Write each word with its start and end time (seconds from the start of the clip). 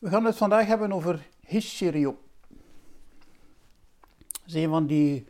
We 0.00 0.08
gaan 0.08 0.24
het 0.24 0.36
vandaag 0.36 0.66
hebben 0.66 0.92
over 0.92 1.28
Hishirio. 1.46 2.18
Dat 4.20 4.46
is 4.46 4.54
een 4.54 4.68
van 4.68 4.86
die 4.86 5.26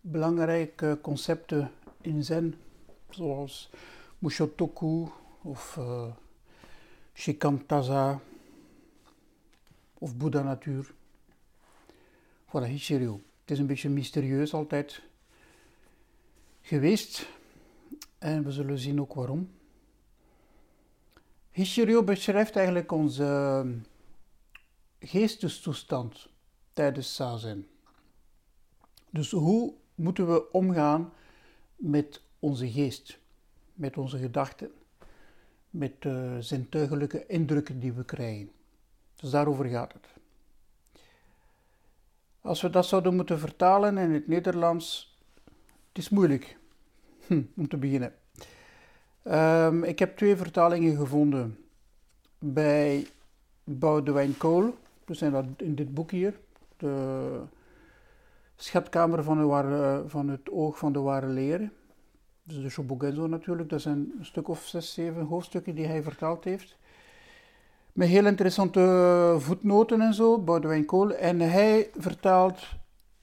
belangrijke 0.00 0.98
concepten 1.02 1.70
in 2.00 2.24
Zen, 2.24 2.54
zoals 3.10 3.70
Mushotoku 4.18 5.08
of 5.42 5.76
uh, 5.78 6.12
Shikantaza 7.14 8.20
of 9.98 10.16
Boeddha 10.16 10.42
natuur. 10.42 10.94
Voilà, 12.46 12.66
Hishirio. 12.66 13.20
Het 13.40 13.50
is 13.50 13.58
een 13.58 13.66
beetje 13.66 13.88
mysterieus 13.88 14.54
altijd 14.54 15.02
geweest 16.60 17.28
en 18.18 18.44
we 18.44 18.52
zullen 18.52 18.78
zien 18.78 19.00
ook 19.00 19.14
waarom. 19.14 19.50
Hishirio 21.50 22.02
beschrijft 22.02 22.56
eigenlijk 22.56 22.92
onze 22.92 23.64
geestestoestand 25.00 26.28
tijdens 26.72 27.14
zazen. 27.14 27.68
Dus 29.10 29.30
hoe 29.30 29.74
moeten 29.94 30.32
we 30.32 30.52
omgaan 30.52 31.12
met 31.76 32.22
onze 32.38 32.70
geest, 32.70 33.18
met 33.74 33.96
onze 33.96 34.18
gedachten, 34.18 34.70
met 35.70 36.02
de 36.02 36.36
zintuigelijke 36.40 37.26
indrukken 37.26 37.80
die 37.80 37.92
we 37.92 38.04
krijgen. 38.04 38.50
Dus 39.16 39.30
daarover 39.30 39.64
gaat 39.64 39.92
het. 39.92 40.06
Als 42.40 42.62
we 42.62 42.70
dat 42.70 42.86
zouden 42.86 43.14
moeten 43.14 43.38
vertalen 43.38 43.98
in 43.98 44.10
het 44.10 44.28
Nederlands, 44.28 45.18
het 45.88 45.98
is 45.98 46.08
moeilijk 46.08 46.58
hm, 47.26 47.42
om 47.56 47.68
te 47.68 47.76
beginnen. 47.76 48.14
Um, 49.24 49.84
ik 49.84 49.98
heb 49.98 50.16
twee 50.16 50.36
vertalingen 50.36 50.96
gevonden 50.96 51.64
bij 52.38 53.06
Boudewijn 53.64 54.36
Kool. 54.36 54.74
We 55.10 55.16
zijn 55.16 55.32
dat 55.32 55.44
in 55.56 55.74
dit 55.74 55.94
boek 55.94 56.10
hier. 56.10 56.40
De 56.76 57.42
schatkamer 58.56 59.24
van, 59.24 59.46
ware, 59.46 60.02
van 60.06 60.28
het 60.28 60.50
oog 60.50 60.78
van 60.78 60.92
de 60.92 60.98
ware 60.98 61.26
leren. 61.26 61.72
Dus 62.42 62.62
de 62.62 62.68
Shobogenzo 62.68 63.26
natuurlijk. 63.26 63.68
Dat 63.68 63.80
zijn 63.80 64.12
een 64.18 64.24
stuk 64.24 64.48
of 64.48 64.66
zes, 64.66 64.92
zeven 64.92 65.24
hoofdstukken 65.24 65.74
die 65.74 65.86
hij 65.86 66.02
vertaald 66.02 66.44
heeft. 66.44 66.76
Met 67.92 68.08
heel 68.08 68.26
interessante 68.26 69.36
voetnoten 69.38 70.00
en 70.00 70.14
zo, 70.14 70.38
Boudewijn 70.38 70.84
Kool. 70.84 71.10
En 71.14 71.40
hij 71.40 71.90
vertaalt, 71.96 72.66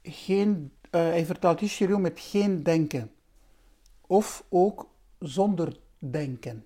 geen, 0.03 0.71
uh, 0.83 1.01
hij 1.01 1.25
vertaalt 1.25 1.61
Ishiro 1.61 1.97
met 1.97 2.19
geen 2.19 2.63
denken. 2.63 3.11
Of 4.07 4.45
ook 4.49 4.89
zonder 5.19 5.77
denken. 5.99 6.65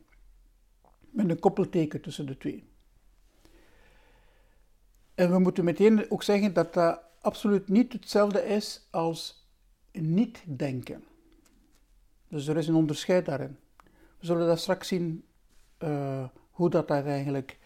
Met 1.10 1.30
een 1.30 1.40
koppelteken 1.40 2.02
tussen 2.02 2.26
de 2.26 2.38
twee. 2.38 2.70
En 5.22 5.32
we 5.32 5.40
moeten 5.40 5.64
meteen 5.64 6.12
ook 6.12 6.24
zeggen 6.24 6.54
dat 6.54 6.74
dat 6.74 7.02
absoluut 7.20 7.70
niet 7.70 7.94
hetzelfde 7.94 8.46
is 8.46 8.88
als 8.90 9.48
niet 9.92 10.44
denken. 10.46 11.04
Dus 12.28 12.48
er 12.48 12.58
is 12.58 12.68
een 12.68 12.76
onderscheid 12.76 13.26
daarin. 13.26 13.58
We 14.20 14.26
zullen 14.26 14.48
dat 14.48 14.60
straks 14.60 14.88
zien 14.88 15.24
uh, 15.80 16.24
hoe 16.52 16.70
dat 16.70 16.90
eigenlijk 16.90 17.58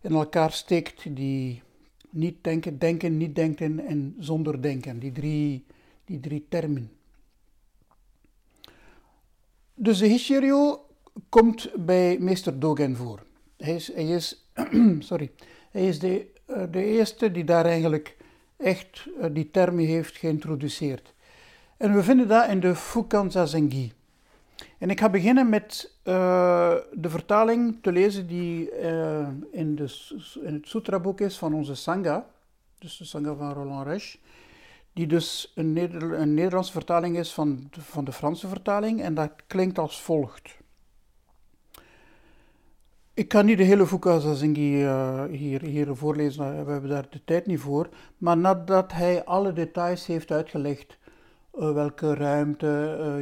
in 0.00 0.12
elkaar 0.12 0.52
steekt, 0.52 1.16
die 1.16 1.62
niet 2.10 2.44
denken, 2.44 2.78
denken, 2.78 3.16
niet 3.16 3.34
denken 3.34 3.86
en 3.86 4.16
zonder 4.18 4.62
denken, 4.62 4.98
die 4.98 5.12
drie, 5.12 5.64
die 6.04 6.20
drie 6.20 6.46
termen. 6.48 6.90
Dus 9.74 9.98
de 9.98 10.06
Hishirio 10.06 10.86
komt 11.28 11.70
bij 11.86 12.18
meester 12.18 12.60
Dogen 12.60 12.96
voor. 12.96 13.26
Hij 13.56 13.74
is, 13.74 13.94
hij 13.94 14.08
is, 14.08 14.50
sorry, 14.98 15.30
hij 15.70 15.88
is 15.88 15.98
de, 15.98 16.18
eh, 16.20 16.29
de 16.70 16.84
eerste 16.84 17.30
die 17.30 17.44
daar 17.44 17.64
eigenlijk 17.64 18.16
echt 18.56 19.06
eh, 19.20 19.28
die 19.32 19.50
term 19.50 19.78
heeft 19.78 20.16
geïntroduceerd. 20.16 21.12
En 21.76 21.94
we 21.94 22.02
vinden 22.02 22.28
dat 22.28 22.48
in 22.48 22.60
de 22.60 22.74
Fukan 22.74 23.30
Zazengi. 23.30 23.92
En 24.78 24.90
ik 24.90 25.00
ga 25.00 25.08
beginnen 25.08 25.48
met 25.48 25.92
uh, 26.04 26.74
de 26.92 27.10
vertaling 27.10 27.78
te 27.82 27.92
lezen 27.92 28.26
die 28.26 28.70
in, 29.50 29.74
de, 29.74 29.94
in 30.42 30.54
het 30.54 30.68
Sutra-boek 30.68 31.20
is 31.20 31.38
van 31.38 31.54
onze 31.54 31.74
Sangha, 31.74 32.26
dus 32.78 32.96
de 32.96 33.04
Sangha 33.04 33.34
van 33.34 33.52
Roland 33.52 33.86
Resch, 33.86 34.16
die 34.92 35.06
dus 35.06 35.52
een, 35.54 35.76
een 36.20 36.34
Nederlandse 36.34 36.72
vertaling 36.72 37.18
is 37.18 37.32
van 37.32 37.70
van 37.78 38.04
de 38.04 38.12
Franse 38.12 38.48
vertaling 38.48 39.02
en 39.02 39.14
dat 39.14 39.30
klinkt 39.46 39.78
als 39.78 40.02
volgt. 40.02 40.59
Ik 43.20 43.28
kan 43.28 43.44
niet 43.44 43.58
de 43.58 43.64
hele 43.64 43.86
Fukazazingi 43.86 44.82
uh, 44.82 45.24
hier, 45.24 45.62
hier 45.62 45.96
voorlezen, 45.96 46.64
we 46.64 46.70
hebben 46.70 46.90
daar 46.90 47.06
de 47.10 47.24
tijd 47.24 47.46
niet 47.46 47.60
voor. 47.60 47.88
Maar 48.18 48.36
nadat 48.36 48.92
hij 48.92 49.24
alle 49.24 49.52
details 49.52 50.06
heeft 50.06 50.30
uitgelegd, 50.30 50.98
uh, 51.54 51.72
welke 51.72 52.14
ruimte 52.14 52.66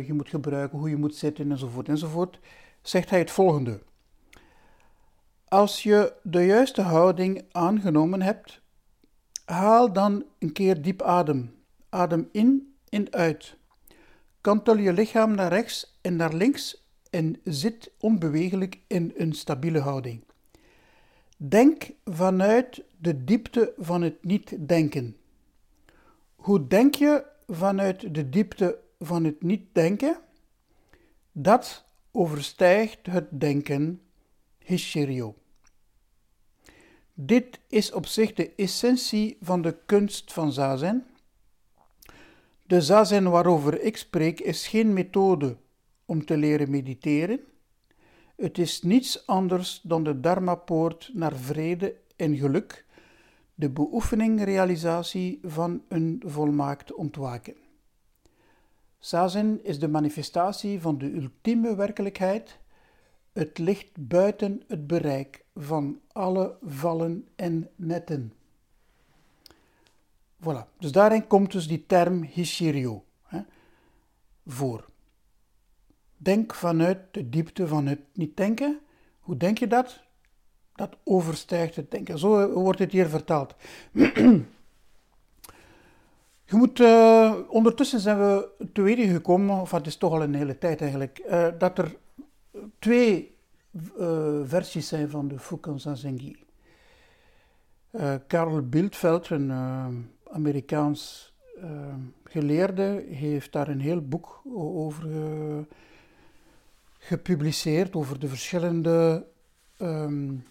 je 0.07 0.13
moet 0.13 0.29
gebruiken, 0.29 0.79
hoe 0.79 0.91
je 0.91 0.97
moet 0.97 1.15
zitten 1.15 1.51
enzovoort 1.51 1.89
enzovoort, 1.89 2.39
zegt 2.83 3.11
hij 3.11 3.19
het 3.19 3.31
volgende. 3.31 3.81
Als 5.49 5.83
je 5.83 6.13
de 6.23 6.45
juiste 6.45 6.83
houding 6.83 7.45
aangenomen 7.53 8.23
hebt, 8.23 8.61
haal 9.45 9.93
dan 9.93 10.25
een 10.39 10.53
keer 10.53 10.83
diep 10.83 11.03
adem. 11.03 11.55
Adem 11.89 12.29
in 12.33 12.75
en 12.89 13.13
uit. 13.13 13.57
Kantel 14.41 14.77
je 14.77 14.93
lichaam 14.93 15.35
naar 15.35 15.53
rechts 15.53 15.99
en 16.01 16.17
naar 16.17 16.33
links 16.35 16.88
en 17.11 17.41
zit 17.45 17.91
onbewegelijk 17.99 18.81
in 18.87 19.13
een 19.17 19.33
stabiele 19.33 19.81
houding. 19.81 20.25
Denk 21.37 21.91
vanuit 22.05 22.83
de 23.01 23.25
diepte 23.25 23.73
van 23.77 24.03
het 24.03 24.25
niet-denken. 24.25 25.17
Hoe 26.37 26.67
denk 26.67 26.95
je 26.95 27.25
vanuit 27.47 28.15
de 28.15 28.29
diepte 28.29 28.79
van 28.99 29.25
het 29.25 29.43
niet-denken? 29.43 30.21
Dat 31.33 31.85
overstijgt 32.11 33.07
het 33.07 33.41
denken 33.41 34.01
Hishirio. 34.59 35.35
Dit 37.15 37.61
is 37.69 37.93
op 37.93 38.07
zich 38.07 38.33
de 38.33 38.55
essentie 38.55 39.37
van 39.41 39.63
de 39.63 39.77
kunst 39.87 40.33
van 40.33 40.53
zazen. 40.53 41.07
De 42.67 42.81
zazen 42.81 43.31
waarover 43.31 43.81
ik 43.81 43.97
spreek 43.97 44.41
is 44.41 44.69
geen 44.69 44.93
methode 44.93 45.57
om 46.09 46.25
te 46.25 46.37
leren 46.37 46.71
mediteren. 46.71 47.41
Het 48.37 48.59
is 48.59 48.83
niets 48.83 49.27
anders 49.27 49.81
dan 49.83 50.05
de 50.05 50.21
Dharma-poort 50.21 51.11
naar 51.13 51.37
vrede 51.37 51.95
en 52.17 52.37
geluk, 52.37 52.85
de 53.55 53.71
beoefening-realisatie 53.71 55.39
van 55.43 55.83
een 55.89 56.23
volmaakt 56.27 56.95
ontwaken. 56.95 57.55
Zazen 58.99 59.65
is 59.65 59.79
de 59.79 59.89
manifestatie 59.89 60.81
van 60.81 60.99
de 60.99 61.15
ultieme 61.15 61.75
werkelijkheid. 61.75 62.59
Het 63.33 63.59
ligt 63.59 64.09
buiten 64.09 64.63
het 64.67 64.87
bereik 64.87 65.45
van 65.55 66.01
alle 66.13 66.57
vallen 66.63 67.29
en 67.37 67.71
netten. 67.77 68.33
Voilà, 70.43 70.79
dus 70.79 70.93
daarin 70.93 71.27
komt 71.27 71.53
dus 71.53 71.69
die 71.69 71.87
term 71.87 72.23
Hishirio 72.23 73.05
hè, 73.23 73.41
voor. 74.47 74.89
Denk 76.19 76.55
vanuit 76.55 76.99
de 77.11 77.29
diepte 77.29 77.67
van 77.67 77.87
het 77.87 78.01
niet 78.13 78.37
denken. 78.37 78.81
Hoe 79.21 79.37
denk 79.37 79.59
je 79.59 79.67
dat? 79.67 80.01
Dat 80.75 80.97
overstijgt 81.05 81.77
het 81.77 81.91
denken. 81.91 82.19
Zo 82.19 82.53
wordt 82.53 82.79
het 82.79 82.93
hier 82.93 83.09
vertaald. 83.09 83.55
Je 86.45 86.57
moet, 86.57 86.81
uh, 86.81 87.35
ondertussen 87.49 88.01
zijn 88.01 88.19
we 88.19 88.49
te 88.73 88.83
weten 88.83 89.09
gekomen, 89.09 89.61
of 89.61 89.71
het 89.71 89.87
is 89.87 89.97
toch 89.97 90.13
al 90.13 90.23
een 90.23 90.35
hele 90.35 90.59
tijd 90.59 90.81
eigenlijk, 90.81 91.23
uh, 91.31 91.47
dat 91.59 91.79
er 91.79 91.97
twee 92.79 93.37
versies 94.45 94.89
zijn 94.89 95.11
van 95.11 95.29
de 95.29 95.39
Fukan 95.39 95.81
Zazengi. 95.81 96.37
Karl 98.27 98.69
Bildveld, 98.69 99.31
een 99.31 99.53
Amerikaans 100.31 101.33
geleerde, 102.25 103.05
heeft 103.11 103.53
daar 103.53 103.69
een 103.69 103.81
heel 103.81 104.01
boek 104.01 104.43
over 104.55 105.07
gepubliceerd 107.09 107.97
over 107.97 108.19
de 108.19 108.29
verschillende 108.29 109.27
um, 109.81 110.45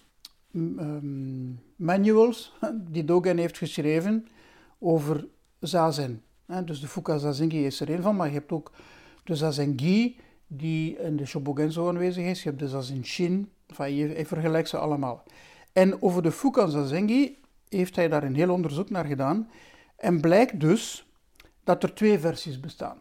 um, 0.53 1.59
manuals 1.75 2.53
die 2.95 3.05
Dogen 3.05 3.37
heeft 3.37 3.57
geschreven 3.57 4.27
over 4.79 5.27
zazen. 5.59 6.23
Dus 6.65 6.79
de 6.79 6.87
Fuka 6.87 7.17
Zazengi 7.17 7.65
is 7.65 7.79
er 7.79 7.89
een 7.89 8.01
van, 8.01 8.15
maar 8.15 8.27
je 8.27 8.33
hebt 8.33 8.51
ook 8.51 8.71
de 9.23 9.35
Zazengi 9.35 10.19
die 10.47 10.97
in 10.97 11.17
de 11.17 11.25
Shobogenzo 11.25 11.87
aanwezig 11.87 12.25
is. 12.25 12.43
Je 12.43 12.49
hebt 12.49 12.61
de 12.61 12.67
Zazen 12.67 13.05
Shin, 13.05 13.51
enfin, 13.67 13.95
je 13.95 14.63
ze 14.65 14.77
allemaal. 14.77 15.23
En 15.73 16.01
over 16.01 16.21
de 16.23 16.31
Fuka 16.31 16.67
Zazengi 16.67 17.37
heeft 17.69 17.95
hij 17.95 18.07
daar 18.07 18.23
een 18.23 18.35
heel 18.35 18.51
onderzoek 18.51 18.89
naar 18.89 19.05
gedaan. 19.05 19.49
En 19.95 20.21
blijkt 20.21 20.59
dus 20.59 21.11
dat 21.63 21.83
er 21.83 21.93
twee 21.93 22.19
versies 22.19 22.59
bestaan. 22.59 22.97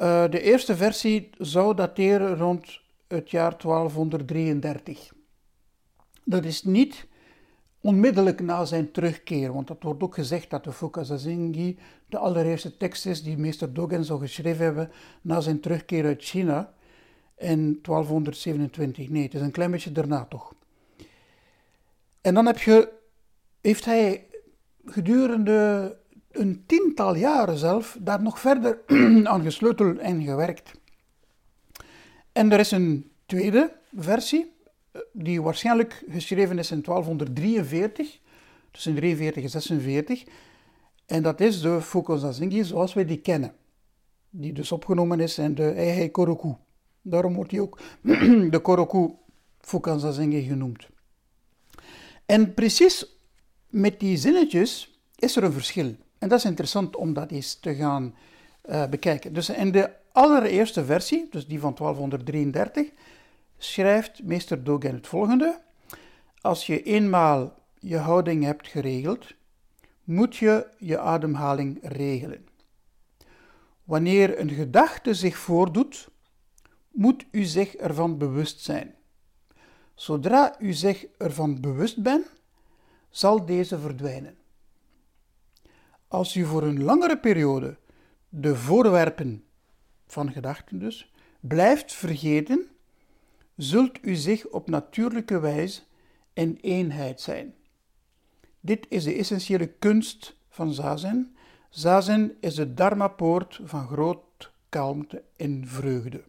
Uh, 0.00 0.30
de 0.30 0.40
eerste 0.40 0.76
versie 0.76 1.30
zou 1.38 1.74
dateren 1.74 2.36
rond 2.36 2.80
het 3.08 3.30
jaar 3.30 3.56
1233. 3.58 5.12
Dat 6.24 6.44
is 6.44 6.62
niet 6.62 7.06
onmiddellijk 7.80 8.40
na 8.40 8.64
zijn 8.64 8.90
terugkeer, 8.90 9.52
want 9.52 9.66
dat 9.66 9.82
wordt 9.82 10.02
ook 10.02 10.14
gezegd 10.14 10.50
dat 10.50 10.64
de 10.64 10.72
Fukazazingi 10.72 11.78
de 12.06 12.18
allereerste 12.18 12.76
tekst 12.76 13.06
is 13.06 13.22
die 13.22 13.38
meester 13.38 13.72
Dogen 13.72 14.04
zou 14.04 14.20
geschreven 14.20 14.64
hebben 14.64 14.90
na 15.22 15.40
zijn 15.40 15.60
terugkeer 15.60 16.04
uit 16.04 16.22
China 16.22 16.72
in 17.36 17.78
1227. 17.82 19.08
Nee, 19.08 19.22
het 19.22 19.34
is 19.34 19.40
een 19.40 19.50
klein 19.50 19.70
beetje 19.70 19.92
daarna 19.92 20.24
toch. 20.24 20.54
En 22.20 22.34
dan 22.34 22.46
heb 22.46 22.58
je, 22.58 22.92
heeft 23.60 23.84
hij 23.84 24.26
gedurende 24.84 25.96
een 26.30 26.62
tiental 26.66 27.14
jaren 27.16 27.58
zelf 27.58 27.96
daar 28.00 28.22
nog 28.22 28.40
verder 28.40 28.80
aan 29.32 29.42
gesleuteld 29.42 29.98
en 29.98 30.22
gewerkt. 30.22 30.72
En 32.32 32.52
er 32.52 32.58
is 32.58 32.70
een 32.70 33.10
tweede 33.26 33.72
versie, 33.96 34.52
eh, 34.92 35.00
die 35.12 35.42
waarschijnlijk 35.42 36.04
geschreven 36.08 36.58
is 36.58 36.70
in 36.70 36.82
1243, 36.82 38.20
tussen 38.70 38.94
43 38.94 39.42
en 39.42 39.50
46. 39.50 40.24
En 41.06 41.22
dat 41.22 41.40
is 41.40 41.60
de 41.60 41.80
Fukosazingi 41.80 42.64
zoals 42.64 42.94
wij 42.94 43.04
die 43.04 43.20
kennen. 43.20 43.54
Die 44.30 44.52
dus 44.52 44.72
opgenomen 44.72 45.20
is 45.20 45.38
in 45.38 45.54
de 45.54 45.70
Eihei 45.70 46.10
Koroku. 46.10 46.56
Daarom 47.02 47.34
wordt 47.34 47.50
hij 47.50 47.60
ook 47.60 47.80
de 48.50 48.58
Koroku 48.62 49.14
Fukasazingi 49.60 50.42
genoemd. 50.42 50.88
En 52.26 52.54
precies 52.54 53.18
met 53.68 54.00
die 54.00 54.16
zinnetjes 54.16 55.00
is 55.14 55.36
er 55.36 55.44
een 55.44 55.52
verschil. 55.52 55.96
En 56.18 56.28
dat 56.28 56.38
is 56.38 56.44
interessant 56.44 56.96
om 56.96 57.12
dat 57.12 57.30
eens 57.30 57.54
te 57.54 57.74
gaan 57.74 58.14
uh, 58.68 58.86
bekijken. 58.86 59.32
Dus 59.32 59.48
in 59.48 59.72
de 59.72 59.90
allereerste 60.12 60.84
versie, 60.84 61.26
dus 61.30 61.46
die 61.46 61.60
van 61.60 61.74
1233, 61.74 62.90
schrijft 63.58 64.22
meester 64.22 64.64
Dogen 64.64 64.94
het 64.94 65.06
volgende. 65.06 65.60
Als 66.40 66.66
je 66.66 66.82
eenmaal 66.82 67.54
je 67.78 67.96
houding 67.96 68.44
hebt 68.44 68.68
geregeld, 68.68 69.34
moet 70.04 70.36
je 70.36 70.66
je 70.78 70.98
ademhaling 70.98 71.78
regelen. 71.82 72.46
Wanneer 73.84 74.40
een 74.40 74.50
gedachte 74.50 75.14
zich 75.14 75.36
voordoet, 75.36 76.08
moet 76.90 77.26
u 77.30 77.44
zich 77.44 77.74
ervan 77.74 78.18
bewust 78.18 78.60
zijn. 78.60 78.94
Zodra 79.94 80.56
u 80.60 80.72
zich 80.72 81.06
ervan 81.18 81.60
bewust 81.60 82.02
bent, 82.02 82.26
zal 83.10 83.46
deze 83.46 83.78
verdwijnen. 83.78 84.36
Als 86.08 86.36
u 86.36 86.44
voor 86.44 86.62
een 86.62 86.82
langere 86.82 87.18
periode 87.18 87.76
de 88.28 88.56
voorwerpen 88.56 89.44
van 90.06 90.32
gedachten 90.32 90.78
dus 90.78 91.12
blijft 91.40 91.92
vergeten, 91.92 92.68
zult 93.56 94.04
u 94.04 94.14
zich 94.14 94.46
op 94.46 94.68
natuurlijke 94.68 95.40
wijze 95.40 95.82
in 96.32 96.58
eenheid 96.60 97.20
zijn. 97.20 97.54
Dit 98.60 98.86
is 98.88 99.04
de 99.04 99.14
essentiële 99.14 99.66
kunst 99.66 100.36
van 100.48 100.72
zazen. 100.72 101.36
Zazen 101.70 102.36
is 102.40 102.54
de 102.54 102.74
dharma-poort 102.74 103.60
van 103.64 103.86
groot 103.86 104.50
kalmte 104.68 105.22
en 105.36 105.62
vreugde. 105.66 106.22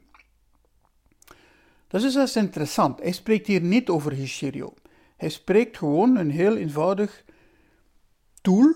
Dat 1.88 2.04
is 2.04 2.14
dus 2.14 2.36
interessant. 2.36 3.00
Hij 3.00 3.12
spreekt 3.12 3.48
hier 3.48 3.62
niet 3.62 3.90
over 3.90 4.12
Hishiryo. 4.12 4.74
Hij 5.18 5.30
spreekt 5.30 5.78
gewoon 5.78 6.16
een 6.16 6.32
heel 6.32 6.58
eenvoudig 6.58 7.24
tool. 8.42 8.74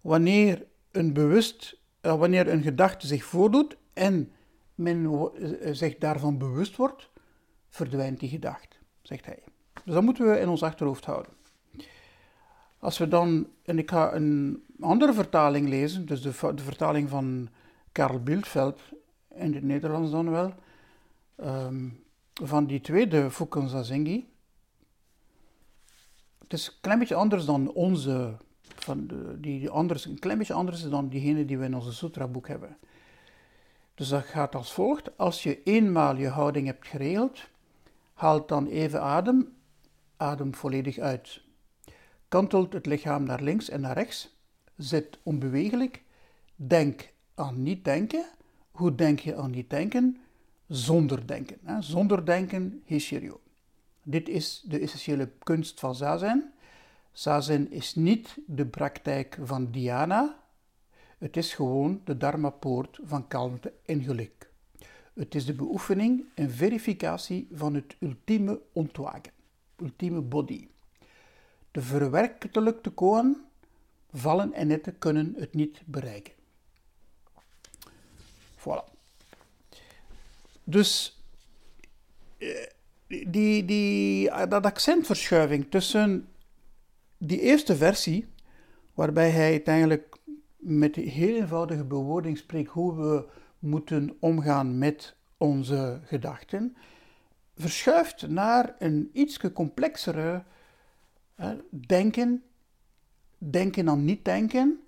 Wanneer 0.00 0.66
een 0.90 1.12
bewust, 1.12 1.80
eh, 2.00 2.18
wanneer 2.18 2.48
een 2.48 2.62
gedachte 2.62 3.06
zich 3.06 3.24
voordoet 3.24 3.76
en 3.92 4.32
men 4.74 5.30
eh, 5.34 5.72
zich 5.72 5.98
daarvan 5.98 6.38
bewust 6.38 6.76
wordt, 6.76 7.10
verdwijnt 7.68 8.20
die 8.20 8.28
gedachte, 8.28 8.76
zegt 9.02 9.24
hij. 9.24 9.42
Dus 9.84 9.94
dat 9.94 10.02
moeten 10.02 10.30
we 10.30 10.40
in 10.40 10.48
ons 10.48 10.62
achterhoofd 10.62 11.04
houden. 11.04 11.32
Als 12.78 12.98
we 12.98 13.08
dan, 13.08 13.48
en 13.62 13.78
ik 13.78 13.90
ga 13.90 14.14
een 14.14 14.62
andere 14.80 15.12
vertaling 15.12 15.68
lezen, 15.68 16.06
dus 16.06 16.22
de, 16.22 16.32
vertaling 16.32 17.08
van 17.08 17.48
Karel 17.92 18.22
Bildveld, 18.22 18.80
in 19.34 19.54
het 19.54 19.62
Nederlands 19.62 20.10
dan 20.10 20.30
wel, 20.30 20.54
um, 21.36 22.04
van 22.32 22.66
die 22.66 22.80
tweede 22.80 23.30
Fukanzazengi. 23.30 24.28
Het 26.38 26.52
is 26.52 26.66
een 26.66 26.80
klein 26.80 26.98
beetje 26.98 27.14
anders 27.14 27.44
dan 27.44 27.72
onze, 27.72 28.36
van 28.74 29.06
de, 29.06 29.40
die 29.40 29.70
anders, 29.70 30.04
een 30.04 30.18
klein 30.18 30.38
beetje 30.38 30.52
anders 30.52 30.88
dan 30.88 31.08
diegene 31.08 31.44
die 31.44 31.58
we 31.58 31.64
in 31.64 31.74
onze 31.74 31.92
sutra-boek 31.92 32.48
hebben. 32.48 32.76
Dus 33.94 34.08
dat 34.08 34.24
gaat 34.24 34.54
als 34.54 34.72
volgt. 34.72 35.18
Als 35.18 35.42
je 35.42 35.62
eenmaal 35.62 36.16
je 36.16 36.28
houding 36.28 36.66
hebt 36.66 36.86
geregeld, 36.86 37.40
haal 38.14 38.46
dan 38.46 38.66
even 38.66 39.02
adem, 39.02 39.52
adem 40.16 40.54
volledig 40.54 40.98
uit. 40.98 41.40
Kantelt 42.28 42.72
het 42.72 42.86
lichaam 42.86 43.24
naar 43.24 43.42
links 43.42 43.68
en 43.68 43.80
naar 43.80 43.96
rechts, 43.96 44.36
zit 44.76 45.18
onbewegelijk, 45.22 46.02
denk 46.56 47.12
aan 47.34 47.62
niet 47.62 47.84
denken. 47.84 48.24
Hoe 48.70 48.94
denk 48.94 49.18
je 49.18 49.36
aan 49.36 49.50
niet 49.50 49.70
denken? 49.70 50.18
zonder 50.68 51.26
denken. 51.26 51.56
Hè. 51.62 51.82
Zonder 51.82 52.26
denken, 52.26 52.82
Hishiryo. 52.84 53.40
Dit 54.02 54.28
is 54.28 54.64
de 54.66 54.78
essentiële 54.78 55.30
kunst 55.42 55.80
van 55.80 55.94
Zazen. 55.94 56.52
Zazen 57.18 57.70
is 57.70 57.94
niet 57.94 58.36
de 58.46 58.66
praktijk 58.66 59.38
van 59.42 59.70
Dhyana, 59.70 60.38
het 61.18 61.36
is 61.36 61.54
gewoon 61.54 62.00
de 62.04 62.16
Dharma-poort 62.16 62.98
van 63.02 63.28
kalmte 63.28 63.72
en 63.84 64.02
geluk. 64.02 64.50
Het 65.14 65.34
is 65.34 65.46
de 65.46 65.54
beoefening 65.54 66.24
en 66.34 66.50
verificatie 66.50 67.48
van 67.52 67.74
het 67.74 67.96
ultieme 68.00 68.60
ontwaken, 68.72 69.32
ultieme 69.76 70.20
body. 70.20 70.68
De 71.70 71.82
verwerkelijkte 71.82 72.90
koan, 72.90 73.36
vallen 74.12 74.52
en 74.52 74.66
netten 74.66 74.98
kunnen 74.98 75.34
het 75.36 75.54
niet 75.54 75.82
bereiken. 75.84 76.34
Voilà. 78.56 78.84
Dus 80.64 81.20
eh, 82.38 82.66
die, 83.06 83.64
die, 83.64 84.30
dat 84.48 84.64
accentverschuiving 84.64 85.70
tussen 85.70 86.28
die 87.18 87.40
eerste 87.40 87.76
versie, 87.76 88.26
waarbij 88.94 89.30
hij 89.30 89.50
uiteindelijk 89.50 90.16
met 90.56 90.94
heel 90.94 91.36
eenvoudige 91.36 91.84
bewoording 91.84 92.38
spreekt 92.38 92.70
hoe 92.70 92.94
we 92.94 93.28
moeten 93.58 94.16
omgaan 94.20 94.78
met 94.78 95.16
onze 95.36 96.00
gedachten, 96.04 96.76
verschuift 97.56 98.28
naar 98.28 98.74
een 98.78 99.10
iets 99.12 99.52
complexere 99.52 100.42
denken, 101.70 102.42
denken 103.38 103.88
aan 103.88 104.04
niet 104.04 104.24
denken. 104.24 104.80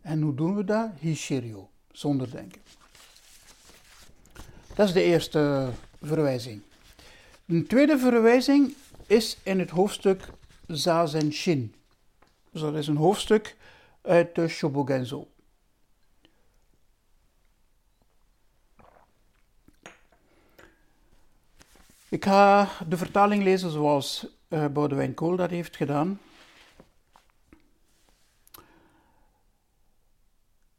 En 0.00 0.22
hoe 0.22 0.34
doen 0.34 0.56
we 0.56 0.64
dat? 0.64 0.90
Hishiryo, 0.98 1.70
zonder 1.90 2.30
denken. 2.30 2.62
Dat 4.74 4.86
is 4.86 4.92
de 4.92 5.02
eerste 5.02 5.70
verwijzing. 6.02 6.62
Een 7.46 7.66
tweede 7.66 7.98
verwijzing 7.98 8.74
is 9.06 9.38
in 9.42 9.58
het 9.58 9.70
hoofdstuk 9.70 10.28
Zazen 10.66 11.32
Shin. 11.32 11.74
Dus 12.52 12.60
dat 12.60 12.74
is 12.74 12.86
een 12.86 12.96
hoofdstuk 12.96 13.56
uit 14.02 14.34
de 14.34 14.48
Shobogenzo. 14.48 15.28
Ik 22.08 22.24
ga 22.24 22.68
de 22.88 22.96
vertaling 22.96 23.42
lezen 23.42 23.70
zoals 23.70 24.26
uh, 24.48 24.66
Boudewijn 24.66 25.14
Kool 25.14 25.36
dat 25.36 25.50
heeft 25.50 25.76
gedaan. 25.76 26.20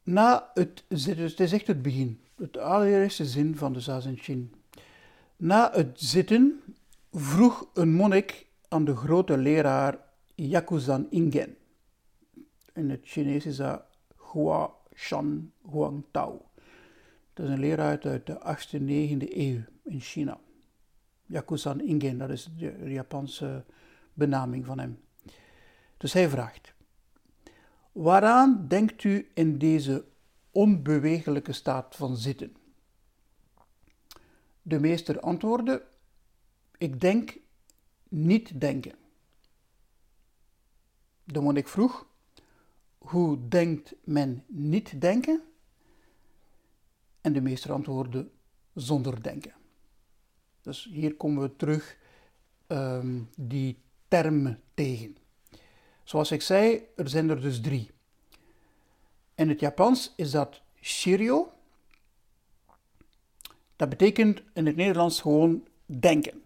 Na 0.04 0.52
het, 0.54 0.84
dus 0.88 1.06
het 1.06 1.40
is 1.40 1.52
echt 1.52 1.68
het 1.68 1.82
begin 1.82 2.22
het 2.36 2.58
allereerste 2.58 3.26
zin 3.26 3.56
van 3.58 3.74
de 3.74 3.80
Zazen 3.80 4.52
Na 5.36 5.72
het 5.72 6.00
zitten 6.00 6.64
vroeg 7.12 7.68
een 7.74 7.94
monnik 7.94 8.48
aan 8.68 8.86
de 8.86 8.96
grote 8.96 9.38
leraar 9.38 9.98
Yakuzan 10.36 11.08
Ingen. 11.10 11.58
In 12.74 12.90
het 12.90 13.02
Chinees 13.04 13.46
is 13.46 13.56
dat 13.56 13.84
Hua 14.32 14.72
Shan 14.96 15.52
Huang 15.72 16.04
Tao. 16.12 16.46
Dat 17.34 17.46
is 17.46 17.52
een 17.52 17.60
leraar 17.60 18.02
uit 18.02 18.26
de 18.26 18.40
8e, 18.40 18.82
9e 18.82 19.38
eeuw 19.38 19.62
in 19.84 20.00
China. 20.00 20.40
Yakuzan 21.26 21.82
Ingen, 21.82 22.18
dat 22.18 22.30
is 22.30 22.50
de 22.58 22.92
Japanse 22.92 23.66
benaming 24.14 24.66
van 24.66 24.80
hem. 24.80 25.00
Dus 25.98 26.14
hij 26.14 26.30
vraagt: 26.30 26.74
Waaraan 27.92 28.68
denkt 28.68 29.04
u 29.04 29.32
in 29.34 29.58
deze 29.58 30.06
onbewegelijke 30.52 31.54
staat 31.54 31.96
van 31.96 32.18
zitten? 32.18 32.56
De 34.62 34.80
meester 34.80 35.20
antwoordde: 35.20 35.86
Ik 36.78 37.02
denk 37.02 37.38
niet 38.10 38.62
denken. 38.62 38.96
De 41.24 41.42
monnik 41.42 41.68
vroeg: 41.68 42.12
Hoe 43.04 43.48
denkt 43.48 43.96
men 44.04 44.44
niet 44.48 45.02
denken? 45.02 45.42
En 47.22 47.34
de 47.34 47.42
meester 47.42 47.72
antwoordde: 47.72 48.30
Zonder 48.74 49.24
denken. 49.24 49.54
Dus 50.62 50.90
hier 50.92 51.16
komen 51.16 51.42
we 51.44 51.56
terug 51.56 51.98
um, 52.68 53.30
die 53.36 53.78
termen 54.08 54.62
tegen. 54.74 55.18
Zoals 56.04 56.32
ik 56.32 56.42
zei, 56.42 56.82
er 56.96 57.10
zijn 57.10 57.30
er 57.30 57.42
dus 57.42 57.62
drie. 57.62 57.92
In 59.36 59.50
het 59.50 59.60
Japans 59.60 60.14
is 60.16 60.32
dat 60.32 60.62
Shiryo. 60.82 61.54
Dat 63.76 63.90
betekent 63.90 64.42
in 64.54 64.66
het 64.66 64.76
Nederlands 64.76 65.22
gewoon 65.22 65.68
denken. 65.86 66.42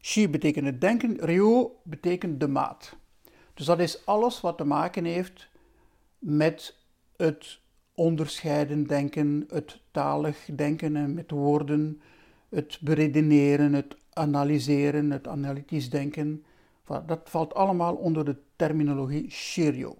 Shi 0.00 0.28
betekent 0.28 0.66
het 0.66 0.80
denken, 0.80 1.16
Ryo 1.20 1.80
betekent 1.82 2.40
de 2.40 2.48
maat. 2.48 2.96
Dus 3.54 3.66
dat 3.66 3.80
is 3.80 4.06
alles 4.06 4.40
wat 4.40 4.56
te 4.56 4.64
maken 4.64 5.04
heeft 5.04 5.48
met 6.24 6.76
het 7.16 7.60
onderscheiden 7.94 8.86
denken, 8.86 9.44
het 9.48 9.80
talig 9.90 10.48
denken 10.54 10.96
en 10.96 11.14
met 11.14 11.30
woorden, 11.30 12.00
het 12.48 12.78
beredeneren, 12.80 13.72
het 13.72 13.96
analyseren, 14.12 15.10
het 15.10 15.28
analytisch 15.28 15.90
denken. 15.90 16.44
Dat 17.06 17.20
valt 17.24 17.54
allemaal 17.54 17.94
onder 17.94 18.24
de 18.24 18.36
terminologie 18.56 19.30
Shiryo. 19.30 19.96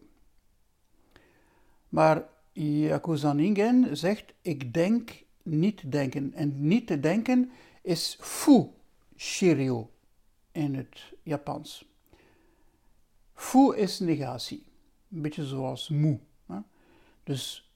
Maar 1.89 2.29
Yakuzaningen 2.53 3.97
zegt: 3.97 4.35
Ik 4.43 4.75
denk 4.75 5.25
niet 5.43 5.93
denken. 5.93 6.33
En 6.35 6.67
niet 6.67 6.87
te 6.87 7.01
denken 7.01 7.51
is 7.83 8.19
fu 8.21 8.67
shiryo 9.17 9.91
in 10.53 10.75
het 10.75 11.13
Japans. 11.23 11.89
Fu 13.35 13.77
is 13.77 13.99
negatie, 13.99 14.65
een 15.15 15.23
beetje 15.23 15.45
zoals 15.45 15.89
moe. 15.89 16.19
Hè? 16.47 16.59
Dus 17.23 17.73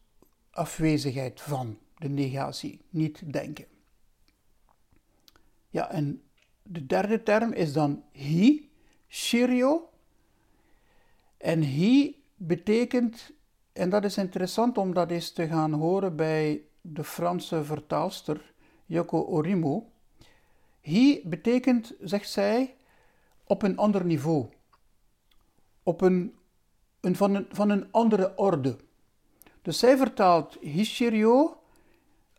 afwezigheid 0.51 1.41
van, 1.41 1.79
de 1.99 2.09
negatie, 2.09 2.81
niet 2.91 3.33
denken. 3.33 3.67
Ja, 5.71 5.91
en 5.91 6.23
de 6.63 6.87
derde 6.87 7.23
term 7.23 7.53
is 7.53 7.73
dan 7.73 8.05
hi, 8.13 8.71
shiryo. 9.09 9.91
En 11.37 11.61
hi 11.61 12.15
betekent, 12.37 13.33
en 13.73 13.91
dat 13.91 14.05
is 14.05 14.17
interessant 14.17 14.79
om 14.79 14.95
dat 14.95 15.11
eens 15.11 15.33
te 15.33 15.47
gaan 15.47 15.73
horen 15.73 16.17
bij 16.17 16.63
de 16.81 17.05
Franse 17.05 17.65
vertaalster 17.65 18.53
Yoko 18.87 19.23
Orimo. 19.23 19.91
Hi 20.81 21.21
betekent, 21.25 21.95
zegt 22.01 22.31
zij, 22.31 22.77
op 23.45 23.63
een 23.63 23.77
ander 23.77 24.05
niveau. 24.05 24.49
Op 25.83 26.01
een, 26.01 26.35
een, 27.01 27.17
van, 27.17 27.35
een, 27.35 27.47
van 27.51 27.71
een 27.71 27.87
andere 27.91 28.37
orde. 28.37 28.77
Dus 29.63 29.79
zij 29.79 29.97
vertaalt 29.97 30.57
Hishiryo 30.61 31.61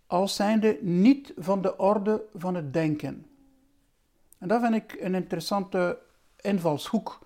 als 0.08 0.36
zijnde 0.36 0.78
niet 0.82 1.34
van 1.38 1.62
de 1.62 1.78
orde 1.78 2.24
van 2.34 2.56
het 2.56 2.74
denken. 2.74 3.26
En 4.38 4.48
dat 4.48 4.62
vind 4.62 4.76
ik 4.76 4.98
een 5.00 5.16
interessante 5.16 6.00
invalshoek 6.42 7.20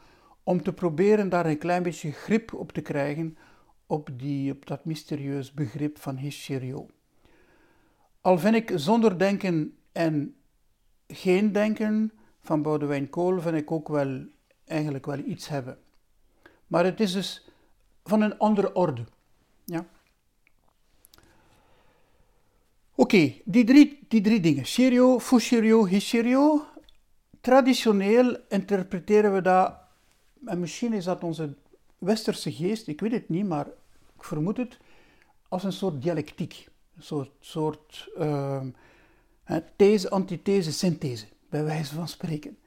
om 0.44 0.64
te 0.64 0.74
proberen 0.74 1.30
daar 1.30 1.46
een 1.46 1.58
klein 1.58 1.84
beetje 1.84 2.12
grip 2.12 2.54
op 2.54 2.72
te 2.72 2.82
krijgen 2.82 3.38
op, 3.86 4.10
die, 4.14 4.52
op 4.52 4.66
dat 4.66 4.86
mysterieus 4.86 5.54
begrip 5.54 6.00
van 6.00 6.16
Hishiryo. 6.16 6.88
Al 8.22 8.40
vind 8.40 8.56
ik 8.56 8.72
zonder 8.76 9.20
denken 9.20 9.78
en 9.92 10.36
geen 11.08 11.52
denken 11.52 12.12
van 12.42 12.62
Boudewijn 12.62 13.10
Kool 13.10 13.42
vind 13.42 13.56
ik 13.56 13.72
ook 13.72 13.88
wel 13.88 14.26
eigenlijk 14.66 15.06
wel 15.06 15.18
iets 15.18 15.48
hebben. 15.48 15.78
Maar 16.74 16.86
het 16.86 17.00
is 17.00 17.14
dus 17.14 17.46
van 18.04 18.22
een 18.22 18.38
andere 18.38 18.74
orde. 18.76 19.04
Ja. 19.66 19.86
Oké, 22.96 23.34
die, 23.46 23.64
drie, 23.64 24.00
die 24.08 24.22
drie 24.22 24.40
dingen. 24.40 24.66
Shiryo, 24.66 25.20
Fushiryo, 25.20 25.86
Hishiryo. 25.86 26.66
Traditioneel 27.42 28.38
interpreteren 28.50 29.34
we 29.34 29.42
dat, 29.42 29.76
en 30.46 30.60
misschien 30.60 30.94
is 30.94 31.04
dat 31.04 31.24
onze 31.24 31.56
westerse 31.98 32.52
geest, 32.52 32.88
ik 32.88 33.02
weet 33.02 33.12
het 33.12 33.30
niet, 33.30 33.46
maar 33.46 33.68
ik 34.16 34.24
vermoed 34.24 34.58
het, 34.58 34.78
als 35.48 35.64
een 35.64 35.74
soort 35.74 36.02
dialectiek. 36.02 36.70
Een 36.96 37.04
soort, 37.04 37.32
soort 37.40 38.10
uh, 38.18 38.62
these, 39.76 40.10
antithese, 40.10 40.72
synthese, 40.72 41.26
bij 41.50 41.64
wijze 41.64 41.96
van 41.96 42.08
spreken. 42.08 42.58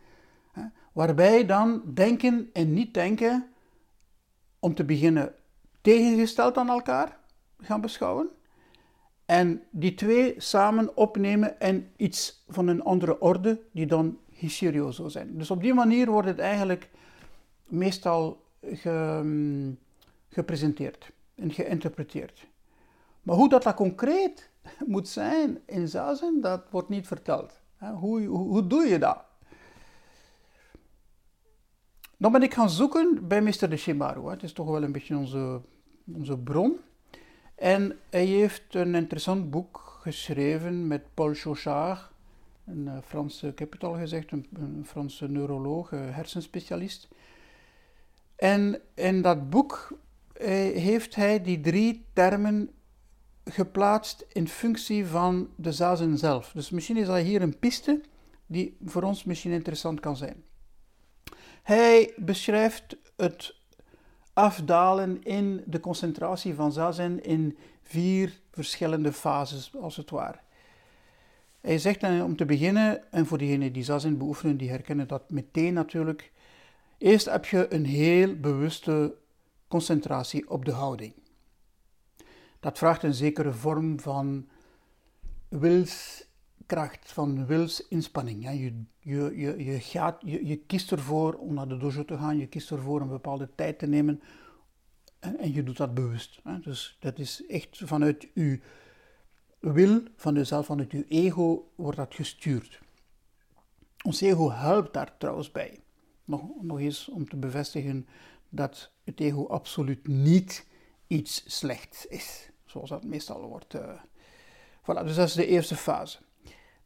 Waarbij 0.92 1.46
dan 1.46 1.82
denken 1.94 2.50
en 2.52 2.72
niet 2.72 2.94
denken, 2.94 3.50
om 4.58 4.74
te 4.74 4.84
beginnen, 4.84 5.34
tegengesteld 5.80 6.56
aan 6.56 6.68
elkaar 6.68 7.18
gaan 7.58 7.80
beschouwen. 7.80 8.28
En 9.26 9.62
die 9.70 9.94
twee 9.94 10.34
samen 10.36 10.96
opnemen 10.96 11.60
en 11.60 11.90
iets 11.96 12.44
van 12.48 12.66
een 12.68 12.82
andere 12.82 13.20
orde, 13.20 13.60
die 13.72 13.86
dan 13.86 14.18
Hishiryo 14.30 14.90
zou 14.90 15.10
zijn. 15.10 15.38
Dus 15.38 15.50
op 15.50 15.62
die 15.62 15.74
manier 15.74 16.10
wordt 16.10 16.28
het 16.28 16.38
eigenlijk 16.38 16.90
meestal 17.64 18.44
ge, 18.62 19.74
gepresenteerd 20.28 21.10
en 21.34 21.52
geïnterpreteerd. 21.52 22.46
Maar 23.22 23.36
hoe 23.36 23.48
dat, 23.48 23.62
dat 23.62 23.74
concreet 23.74 24.50
moet 24.86 25.08
zijn 25.08 25.58
in 25.66 25.88
Zazen, 25.88 26.40
dat 26.40 26.70
wordt 26.70 26.88
niet 26.88 27.06
verteld. 27.06 27.60
Hoe, 27.78 28.24
hoe 28.24 28.66
doe 28.66 28.84
je 28.84 28.98
dat? 28.98 29.24
Dan 32.16 32.32
ben 32.32 32.42
ik 32.42 32.54
gaan 32.54 32.70
zoeken 32.70 33.28
bij 33.28 33.42
Mr. 33.42 33.68
de 33.68 33.76
Shimaru. 33.76 34.30
Het 34.30 34.42
is 34.42 34.52
toch 34.52 34.66
wel 34.66 34.82
een 34.82 34.92
beetje 34.92 35.16
onze, 35.16 35.60
onze 36.14 36.38
bron. 36.38 36.76
En 37.54 37.98
hij 38.10 38.24
heeft 38.24 38.74
een 38.74 38.94
interessant 38.94 39.50
boek 39.50 39.98
geschreven 40.00 40.86
met 40.86 41.14
Paul 41.14 41.34
Chauchard, 41.34 42.10
een 42.66 42.88
eh, 42.88 42.96
Franse, 43.04 43.48
ik 43.48 43.58
het 43.58 43.84
al 43.84 43.94
gezegd, 43.94 44.32
een, 44.32 44.46
een 44.52 44.84
Franse 44.86 45.28
neuroloog, 45.28 45.90
hersenspecialist. 45.90 47.08
En 48.36 48.80
in 48.94 49.22
dat 49.22 49.50
boek 49.50 49.98
eh, 50.32 50.48
heeft 50.82 51.14
hij 51.14 51.42
die 51.42 51.60
drie 51.60 52.04
termen 52.12 52.70
geplaatst 53.44 54.26
in 54.32 54.48
functie 54.48 55.06
van 55.06 55.48
de 55.56 55.72
zazen 55.72 56.18
zelf. 56.18 56.52
Dus 56.54 56.70
misschien 56.70 56.96
is 56.96 57.06
dat 57.06 57.18
hier 57.18 57.42
een 57.42 57.58
piste 57.58 58.00
die 58.46 58.76
voor 58.84 59.02
ons 59.02 59.24
misschien 59.24 59.52
interessant 59.52 60.00
kan 60.00 60.16
zijn. 60.16 60.44
Hij 61.66 62.12
beschrijft 62.16 62.96
het 63.16 63.54
afdalen 64.32 65.22
in 65.22 65.62
de 65.66 65.80
concentratie 65.80 66.54
van 66.54 66.72
zazen 66.72 67.24
in 67.24 67.58
vier 67.82 68.40
verschillende 68.50 69.12
fases, 69.12 69.76
als 69.80 69.96
het 69.96 70.10
ware. 70.10 70.38
Hij 71.60 71.78
zegt 71.78 72.02
om 72.02 72.36
te 72.36 72.44
beginnen, 72.44 73.12
en 73.12 73.26
voor 73.26 73.38
diegenen 73.38 73.72
die 73.72 73.84
zazen 73.84 74.18
beoefenen, 74.18 74.56
die 74.56 74.70
herkennen 74.70 75.08
dat 75.08 75.30
meteen 75.30 75.74
natuurlijk. 75.74 76.32
Eerst 76.98 77.30
heb 77.30 77.44
je 77.44 77.72
een 77.72 77.86
heel 77.86 78.36
bewuste 78.40 79.14
concentratie 79.68 80.50
op 80.50 80.64
de 80.64 80.72
houding. 80.72 81.14
Dat 82.60 82.78
vraagt 82.78 83.02
een 83.02 83.14
zekere 83.14 83.52
vorm 83.52 84.00
van 84.00 84.48
wilskracht, 86.66 87.12
van 87.12 87.46
wilsinspanning. 87.46 88.44
Je, 88.44 88.84
je, 88.98 89.36
je, 89.36 89.64
je, 89.64 89.80
gaat, 89.80 90.22
je, 90.24 90.56
kiest 90.56 90.92
ervoor 90.92 91.34
om 91.34 91.54
naar 91.54 91.68
de 91.68 91.76
dojo 91.76 92.04
te 92.04 92.16
gaan, 92.16 92.38
je 92.38 92.46
kiest 92.46 92.70
ervoor 92.70 93.00
een 93.00 93.08
bepaalde 93.08 93.48
tijd 93.54 93.78
te 93.78 93.86
nemen 93.86 94.20
en, 95.18 95.38
en 95.38 95.52
je 95.52 95.62
doet 95.62 95.76
dat 95.76 95.94
bewust. 95.94 96.40
Dus 96.62 96.96
dat 97.00 97.18
is 97.18 97.46
echt 97.46 97.80
vanuit 97.84 98.28
je 98.34 98.60
wil, 99.60 100.02
van 100.16 100.34
jezelf, 100.34 100.66
vanuit 100.66 100.92
je 100.92 101.04
ego, 101.08 101.72
wordt 101.74 101.96
dat 101.96 102.14
gestuurd. 102.14 102.80
Ons 104.04 104.20
ego 104.20 104.50
helpt 104.50 104.92
daar 104.92 105.16
trouwens 105.18 105.50
bij. 105.50 105.80
Nog, 106.24 106.42
nog 106.60 106.78
eens 106.78 107.08
om 107.08 107.28
te 107.28 107.36
bevestigen 107.36 108.06
dat 108.48 108.92
het 109.04 109.20
ego 109.20 109.46
absoluut 109.46 110.06
niet 110.06 110.66
iets 111.06 111.42
slechts 111.58 112.06
is 112.06 112.50
zoals 112.64 112.90
dat 112.90 113.04
meestal 113.04 113.48
wordt. 113.48 113.74
Uh, 113.74 114.00
voilà, 114.82 115.04
dus 115.04 115.14
dat 115.14 115.28
is 115.28 115.34
de 115.34 115.46
eerste 115.46 115.76
fase. 115.76 116.18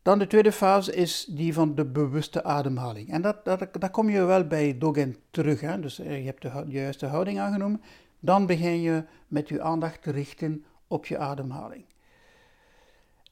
Dan 0.02 0.18
de 0.18 0.26
tweede 0.26 0.52
fase 0.52 0.94
is 0.94 1.24
die 1.24 1.54
van 1.54 1.74
de 1.74 1.84
bewuste 1.84 2.44
ademhaling. 2.44 3.10
En 3.10 3.22
dat, 3.22 3.44
dat, 3.44 3.68
daar 3.78 3.90
kom 3.90 4.08
je 4.08 4.24
wel 4.24 4.46
bij 4.46 4.78
Dogen 4.78 5.16
terug. 5.30 5.60
Hè? 5.60 5.80
Dus 5.80 5.98
eh, 5.98 6.18
je 6.18 6.24
hebt 6.24 6.42
de, 6.42 6.64
juiste 6.68 7.06
houding 7.06 7.38
aangenomen. 7.38 7.82
Dan 8.20 8.46
begin 8.46 8.80
je 8.80 9.04
met 9.28 9.48
je 9.48 9.62
aandacht 9.62 10.02
te 10.02 10.10
richten 10.10 10.64
op 10.86 11.06
je 11.06 11.18
ademhaling. 11.18 11.84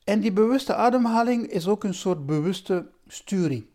En 0.05 0.21
die 0.21 0.33
bewuste 0.33 0.75
ademhaling 0.75 1.47
is 1.47 1.69
ook 1.69 1.85
een 1.85 1.95
soort 1.95 2.27
bewuste 2.27 2.91
sturing. 3.07 3.67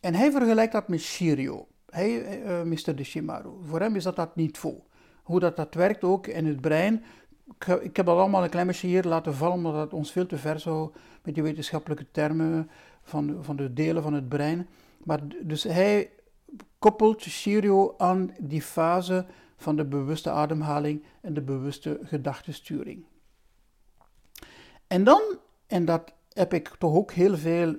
En 0.00 0.14
hij 0.14 0.30
vergelijkt 0.30 0.72
dat 0.72 0.88
met 0.88 1.00
Shiryo. 1.00 1.66
Hij, 1.90 2.42
uh, 2.42 2.62
Mr. 2.62 2.96
De 2.96 3.04
Shimaru. 3.04 3.50
Voor 3.62 3.80
hem 3.80 3.96
is 3.96 4.02
dat 4.02 4.16
dat 4.16 4.36
niet 4.36 4.58
vol. 4.58 4.86
Hoe 5.22 5.40
dat, 5.40 5.56
dat 5.56 5.74
werkt 5.74 6.04
ook 6.04 6.26
in 6.26 6.46
het 6.46 6.60
brein 6.60 7.02
ik, 7.56 7.96
heb 7.96 8.06
dat 8.06 8.18
allemaal 8.18 8.44
een 8.44 8.50
klein 8.50 8.66
beetje 8.66 8.86
hier 8.86 9.04
laten 9.04 9.34
vallen, 9.34 9.54
omdat 9.54 9.74
het 9.74 9.92
ons 9.92 10.12
veel 10.12 10.26
te 10.26 10.38
ver 10.38 10.60
zou 10.60 10.90
met 11.22 11.34
die 11.34 11.42
wetenschappelijke 11.42 12.10
termen 12.10 12.70
van, 13.02 13.36
van 13.40 13.56
de 13.56 13.72
delen 13.72 14.02
van 14.02 14.12
het 14.12 14.28
brein. 14.28 14.68
Maar 15.04 15.20
dus 15.42 15.62
hij 15.62 16.10
koppelt 16.78 17.22
Shirio 17.22 17.94
aan 17.96 18.34
die 18.38 18.62
fase 18.62 19.26
van 19.56 19.76
de 19.76 19.84
bewuste 19.84 20.30
ademhaling 20.30 21.04
en 21.20 21.34
de 21.34 21.42
bewuste 21.42 22.00
gedachtensturing. 22.02 23.04
En 24.86 25.04
dan, 25.04 25.22
en 25.66 25.84
dat 25.84 26.12
heb 26.32 26.54
ik 26.54 26.68
toch 26.68 26.94
ook 26.94 27.12
heel 27.12 27.36
veel 27.36 27.76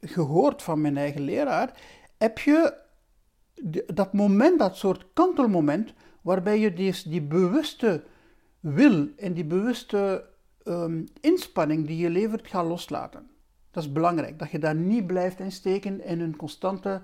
gehoord 0.00 0.62
van 0.62 0.80
mijn 0.80 0.96
eigen 0.96 1.20
leraar, 1.20 1.80
heb 2.18 2.38
je 2.38 2.82
dat 3.94 4.12
moment, 4.12 4.58
dat 4.58 4.76
soort 4.76 5.06
kantelmoment, 5.12 5.92
waarbij 6.20 6.58
je 6.58 6.72
die, 6.72 6.94
die 7.04 7.22
bewuste 7.22 8.04
wil 8.64 9.08
en 9.16 9.32
die 9.32 9.44
bewuste 9.44 10.24
um, 10.64 11.04
inspanning 11.20 11.86
die 11.86 11.96
je 11.96 12.10
levert 12.10 12.48
gaat 12.48 12.66
loslaten. 12.66 13.30
Dat 13.70 13.82
is 13.82 13.92
belangrijk, 13.92 14.38
dat 14.38 14.50
je 14.50 14.58
daar 14.58 14.74
niet 14.74 15.06
blijft 15.06 15.38
in 15.38 16.20
een 16.20 16.36
constante 16.36 17.02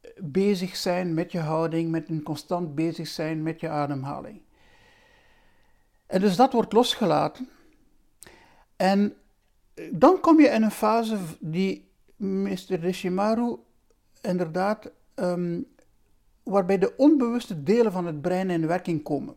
eh, 0.00 0.10
bezig 0.22 0.76
zijn 0.76 1.14
met 1.14 1.32
je 1.32 1.38
houding, 1.38 1.90
met 1.90 2.08
een 2.08 2.22
constant 2.22 2.74
bezig 2.74 3.06
zijn 3.06 3.42
met 3.42 3.60
je 3.60 3.68
ademhaling. 3.68 4.40
En 6.06 6.20
dus 6.20 6.36
dat 6.36 6.52
wordt 6.52 6.72
losgelaten. 6.72 7.48
En 8.76 9.14
eh, 9.74 9.84
dan 9.92 10.20
kom 10.20 10.40
je 10.40 10.48
in 10.48 10.62
een 10.62 10.70
fase 10.70 11.18
die 11.40 11.90
Mr. 12.16 12.80
Deshimaru 12.80 13.56
inderdaad, 14.22 14.90
um, 15.14 15.66
waarbij 16.42 16.78
de 16.78 16.96
onbewuste 16.96 17.62
delen 17.62 17.92
van 17.92 18.06
het 18.06 18.20
brein 18.20 18.50
in 18.50 18.66
werking 18.66 19.02
komen. 19.02 19.36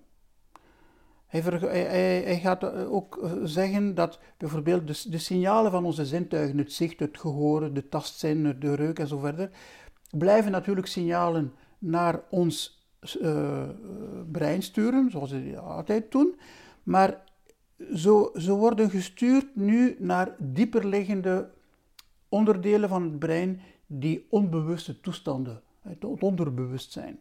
Hij, 1.31 2.39
gaat 2.41 2.63
eh, 2.63 2.93
ook 2.93 3.17
eh, 3.17 3.31
zeggen 3.43 3.95
dat 3.95 4.19
bijvoorbeeld 4.37 4.87
de, 4.87 5.09
de, 5.09 5.17
signalen 5.17 5.71
van 5.71 5.85
onze 5.85 6.05
zintuigen, 6.05 6.57
het 6.57 6.73
zicht, 6.73 6.99
het 6.99 7.19
gehoor, 7.19 7.73
de 7.73 7.89
tastzin, 7.89 8.55
de 8.59 8.75
reuk 8.75 8.99
en 8.99 9.07
zo 9.07 9.17
verder, 9.17 9.49
blijven 10.17 10.51
natuurlijk 10.51 10.87
signalen 10.87 11.53
naar 11.79 12.21
ons 12.29 12.85
uh, 13.21 13.69
brein 14.31 14.63
sturen, 14.63 15.11
zoals 15.11 15.29
ze 15.29 15.59
altijd 15.59 16.11
doen. 16.11 16.35
Maar 16.83 17.23
zo, 17.93 18.31
ze 18.35 18.53
worden 18.53 18.89
gestuurd 18.89 19.55
nu 19.55 19.95
naar 19.99 20.35
dieper 20.37 20.87
liggende 20.87 21.49
onderdelen 22.29 22.89
van 22.89 23.03
het 23.03 23.19
brein 23.19 23.61
die 23.87 24.25
onbewuste 24.29 24.99
toestanden, 24.99 25.61
het 25.81 26.05
onderbewustzijn, 26.05 27.19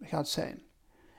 gaat 0.00 0.28
zijn. 0.28 0.62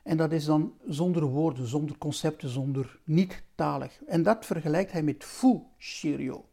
En 0.05 0.17
dat 0.17 0.31
is 0.31 0.45
dan 0.45 0.73
zonder 0.87 1.23
woorden, 1.23 1.67
zonder 1.67 1.97
concepten, 1.97 2.49
zonder 2.49 2.99
niet-talig. 3.03 4.03
En 4.03 4.23
dat 4.23 4.45
vergelijkt 4.45 4.91
hij 4.91 5.03
met 5.03 5.23
Fu 5.23 5.59
Shiryo. 5.77 6.45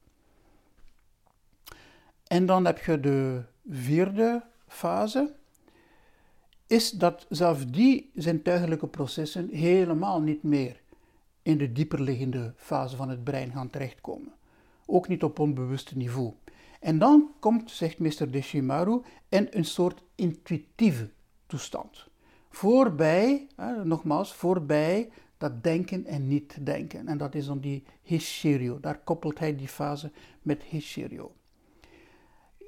En 2.26 2.46
dan 2.46 2.64
heb 2.64 2.78
je 2.78 3.00
de 3.00 3.42
vierde 3.68 4.42
fase, 4.66 5.34
is 6.66 6.90
dat 6.90 7.26
zelfs 7.28 7.66
die 7.66 8.10
zintuigelijke 8.14 8.86
processen 8.86 9.48
helemaal 9.48 10.20
niet 10.20 10.42
meer 10.42 10.80
in 11.42 11.58
de 11.58 11.72
dieperliggende 11.72 12.52
fase 12.56 12.96
van 12.96 13.08
het 13.08 13.24
brein 13.24 13.52
gaan 13.52 13.70
terechtkomen. 13.70 14.32
Ook 14.86 15.08
niet 15.08 15.22
op 15.22 15.38
onbewuste 15.38 15.96
niveau. 15.96 16.32
En 16.80 16.98
dan 16.98 17.30
komt, 17.40 17.70
zegt 17.70 17.98
meester 17.98 18.30
Deshimaru, 18.30 19.00
in 19.28 19.48
een 19.50 19.64
soort 19.64 20.02
intuïtieve 20.14 21.10
toestand. 21.46 22.10
Voorbij, 22.52 23.46
nogmaals, 23.84 24.34
voorbij 24.34 25.10
dat 25.38 25.62
denken 25.62 26.06
en 26.06 26.28
niet 26.28 26.66
denken. 26.66 27.08
En 27.08 27.18
dat 27.18 27.34
is 27.34 27.46
dan 27.46 27.60
die 27.60 27.84
Hishirio. 28.02 28.80
Daar 28.80 28.98
koppelt 28.98 29.38
hij 29.38 29.56
die 29.56 29.68
fase 29.68 30.10
met 30.42 30.62
Hishirio. 30.62 31.34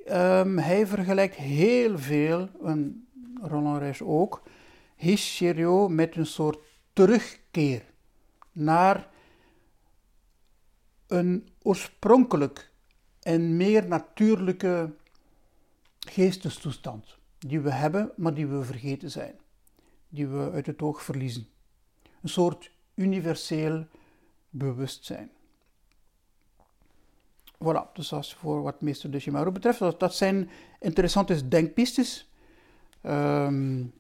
Um, 0.09 0.59
hij 0.59 0.87
vergelijkt 0.87 1.35
heel 1.35 1.99
veel, 1.99 2.49
en 2.63 3.09
Roland 3.41 3.79
Reis 3.79 4.03
ook, 4.03 4.43
Hishirio 4.97 5.89
met 5.89 6.17
een 6.17 6.27
soort 6.27 6.59
terugkeer 6.93 7.85
naar 8.53 9.09
een 11.07 11.49
oorspronkelijk 11.63 12.71
en 13.21 13.57
meer 13.57 13.89
natuurlijke 13.89 14.95
geestestoestand 15.99 17.19
die 17.39 17.61
we 17.61 17.71
hebben, 17.71 18.13
maar 18.17 18.35
die 18.35 18.47
we 18.47 18.65
vergeten 18.65 19.11
zijn 19.11 19.35
die 20.15 20.27
we 20.27 20.51
uit 20.51 20.67
het 20.67 20.83
oog 20.83 21.03
verliezen. 21.03 21.47
Een 22.23 22.29
soort 22.29 22.71
universeel 22.95 23.87
bewustzijn. 24.51 25.31
Voilà, 27.65 27.93
dus 27.93 28.13
als 28.13 28.35
voor 28.35 28.63
wat 28.63 28.81
meester 28.81 29.11
de 29.11 29.19
Shimaru 29.19 29.51
betreft, 29.51 29.99
dat, 29.99 30.15
zijn 30.15 30.51
interessante 30.81 31.49
denkpistes 31.49 32.31
um, 33.03 33.93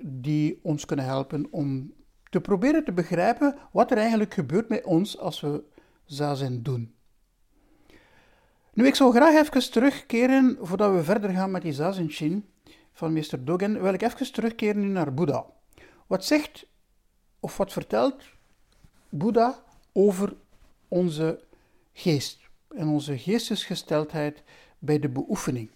die 0.00 0.58
ons 0.62 0.84
kunnen 0.84 1.04
helpen 1.04 1.46
om 1.50 1.92
te 2.30 2.40
proberen 2.40 2.84
te 2.84 2.92
begrijpen 2.92 3.56
wat 3.72 3.90
er 3.90 3.96
eigenlijk 3.96 4.34
gebeurt 4.34 4.68
met 4.68 4.84
ons 4.84 5.18
als 5.18 5.40
we 5.40 5.64
zazen 6.04 6.62
doen. 6.62 6.94
Nu, 8.72 8.86
ik 8.86 8.94
zou 8.94 9.14
graag 9.14 9.34
even 9.34 9.70
terugkeren, 9.70 10.58
voordat 10.60 10.92
we 10.92 11.04
verder 11.04 11.30
gaan 11.30 11.50
met 11.50 11.62
die 11.62 11.72
zazen 11.72 12.10
shin, 12.10 12.44
van 12.94 13.12
meester 13.12 13.44
Dogen 13.44 13.82
wil 13.82 13.92
ik 13.92 14.02
even 14.02 14.32
terugkeren 14.32 14.92
naar 14.92 15.14
Boeddha. 15.14 15.46
Wat 16.06 16.24
zegt 16.24 16.66
of 17.40 17.56
wat 17.56 17.72
vertelt 17.72 18.22
Boeddha 19.08 19.62
over 19.92 20.36
onze 20.88 21.44
geest 21.92 22.40
en 22.68 22.88
onze 22.88 23.18
geestesgesteldheid 23.18 24.42
bij 24.78 24.98
de 24.98 25.08
beoefening? 25.08 25.70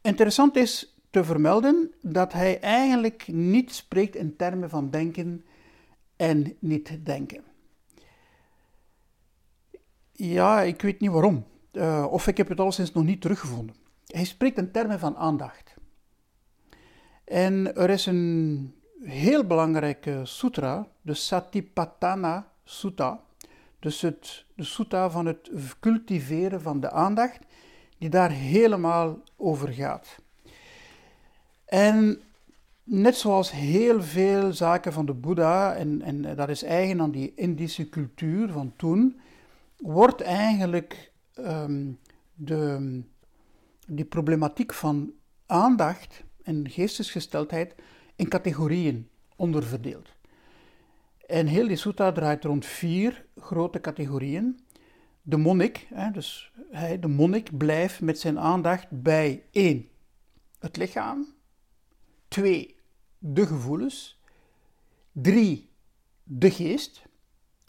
Interessant 0.00 0.56
is 0.56 0.94
te 1.10 1.24
vermelden 1.24 1.92
dat 2.00 2.32
hij 2.32 2.60
eigenlijk 2.60 3.26
niet 3.26 3.72
spreekt 3.72 4.16
in 4.16 4.36
termen 4.36 4.70
van 4.70 4.90
denken 4.90 5.44
en 6.16 6.56
niet 6.58 6.98
denken. 7.04 7.44
Ja, 10.12 10.60
ik 10.60 10.82
weet 10.82 11.00
niet 11.00 11.10
waarom. 11.10 11.44
Uh, 11.72 12.06
of 12.10 12.26
ik 12.26 12.36
heb 12.36 12.48
het 12.48 12.60
alleszins 12.60 12.92
nog 12.92 13.04
niet 13.04 13.20
teruggevonden. 13.20 13.83
Hij 14.14 14.24
spreekt 14.24 14.58
in 14.58 14.70
termen 14.70 14.98
van 14.98 15.16
aandacht. 15.16 15.74
En 17.24 17.76
er 17.76 17.90
is 17.90 18.06
een 18.06 18.74
heel 19.02 19.46
belangrijke 19.46 20.20
sutra, 20.22 20.86
de 21.00 21.14
Satipatthana 21.14 22.52
Sutta, 22.64 23.20
dus 23.78 24.00
het, 24.00 24.44
de 24.54 24.64
sutta 24.64 25.10
van 25.10 25.26
het 25.26 25.50
cultiveren 25.80 26.60
van 26.60 26.80
de 26.80 26.90
aandacht, 26.90 27.38
die 27.98 28.08
daar 28.08 28.30
helemaal 28.30 29.18
over 29.36 29.68
gaat. 29.68 30.18
En 31.64 32.20
net 32.82 33.16
zoals 33.16 33.50
heel 33.50 34.02
veel 34.02 34.52
zaken 34.52 34.92
van 34.92 35.06
de 35.06 35.14
Boeddha, 35.14 35.74
en, 35.74 36.02
en 36.02 36.36
dat 36.36 36.48
is 36.48 36.62
eigen 36.62 37.00
aan 37.00 37.10
die 37.10 37.32
Indische 37.34 37.88
cultuur 37.88 38.48
van 38.48 38.72
toen, 38.76 39.20
wordt 39.76 40.20
eigenlijk 40.20 41.12
um, 41.38 41.98
de, 42.34 43.02
die 43.86 44.04
problematiek 44.04 44.72
van 44.72 45.12
aandacht 45.46 46.24
en 46.42 46.70
geestesgesteldheid 46.70 47.74
in 48.16 48.28
categorieën 48.28 49.08
onderverdeeld. 49.36 50.08
En 51.26 51.46
heel 51.46 51.68
die 51.68 51.76
sutta 51.76 52.12
draait 52.12 52.44
rond 52.44 52.66
vier 52.66 53.26
grote 53.36 53.80
categorieën. 53.80 54.60
De 55.22 55.36
monnik, 55.36 55.88
dus 56.12 56.52
hij, 56.70 56.98
de 56.98 57.08
monnik, 57.08 57.58
blijft 57.58 58.00
met 58.00 58.18
zijn 58.18 58.38
aandacht 58.38 58.86
bij 58.90 59.42
één, 59.50 59.88
het 60.58 60.76
lichaam, 60.76 61.34
twee, 62.28 62.76
de 63.18 63.46
gevoelens, 63.46 64.20
drie, 65.12 65.70
de 66.22 66.50
geest, 66.50 67.02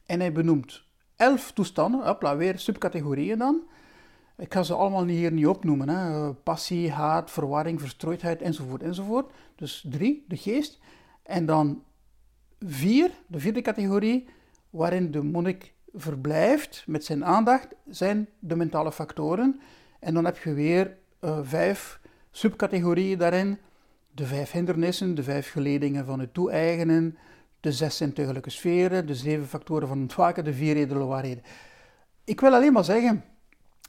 en 0.06 0.20
hij 0.20 0.32
benoemt 0.32 0.84
elf 1.16 1.52
toestanden, 1.52 2.06
hopla, 2.06 2.38
weer 2.38 2.60
subcategorieën 2.60 3.38
dan, 3.38 3.64
ik 4.38 4.54
ga 4.54 4.64
ze 4.64 4.74
allemaal 4.74 5.06
hier 5.06 5.32
niet 5.32 5.48
opnoemen. 5.48 5.90
Hè. 5.90 6.34
Passie, 6.34 6.92
haat, 6.92 7.32
verwarring, 7.32 7.80
verstrooidheid 7.80 8.42
enzovoort 8.42 8.84
enzovoort. 8.84 9.32
Dus 9.56 9.86
drie, 9.90 10.26
de 10.28 10.38
geest. 10.38 10.80
En 11.24 11.46
dan 11.46 11.84
vier, 12.60 13.12
de 13.28 13.40
vierde 13.40 13.62
categorie, 13.62 14.28
waarin 14.70 15.12
de 15.12 15.24
monnik 15.24 15.74
verblijft 15.94 16.84
met 16.88 17.06
zijn 17.06 17.26
aandacht, 17.26 17.68
zijn 17.90 18.30
de 18.40 18.56
mentale 18.56 18.92
factoren. 18.92 19.60
En 20.00 20.14
dan 20.14 20.26
heb 20.26 20.38
je 20.38 20.54
weer 20.54 20.98
uh, 21.22 21.40
vijf 21.42 22.00
subcategorieën 22.32 23.18
daarin. 23.18 23.58
De 24.12 24.26
vijf 24.26 24.52
hindernissen, 24.52 25.16
de 25.16 25.24
vijf 25.24 25.52
geledingen 25.52 26.06
van 26.06 26.20
het 26.20 26.34
toe-eigenen, 26.34 27.18
de 27.60 27.72
zes 27.72 27.98
zintuigelijke 27.98 28.50
sferen, 28.50 29.08
de 29.08 29.16
zeven 29.16 29.48
factoren 29.48 29.88
van 29.88 30.00
ontwaken, 30.00 30.44
de 30.44 30.54
vier 30.54 30.76
edele 30.76 31.06
waarheden. 31.06 31.44
Ik 32.24 32.42
wil 32.42 32.54
alleen 32.54 32.74
maar 32.74 32.84
zeggen, 32.84 33.24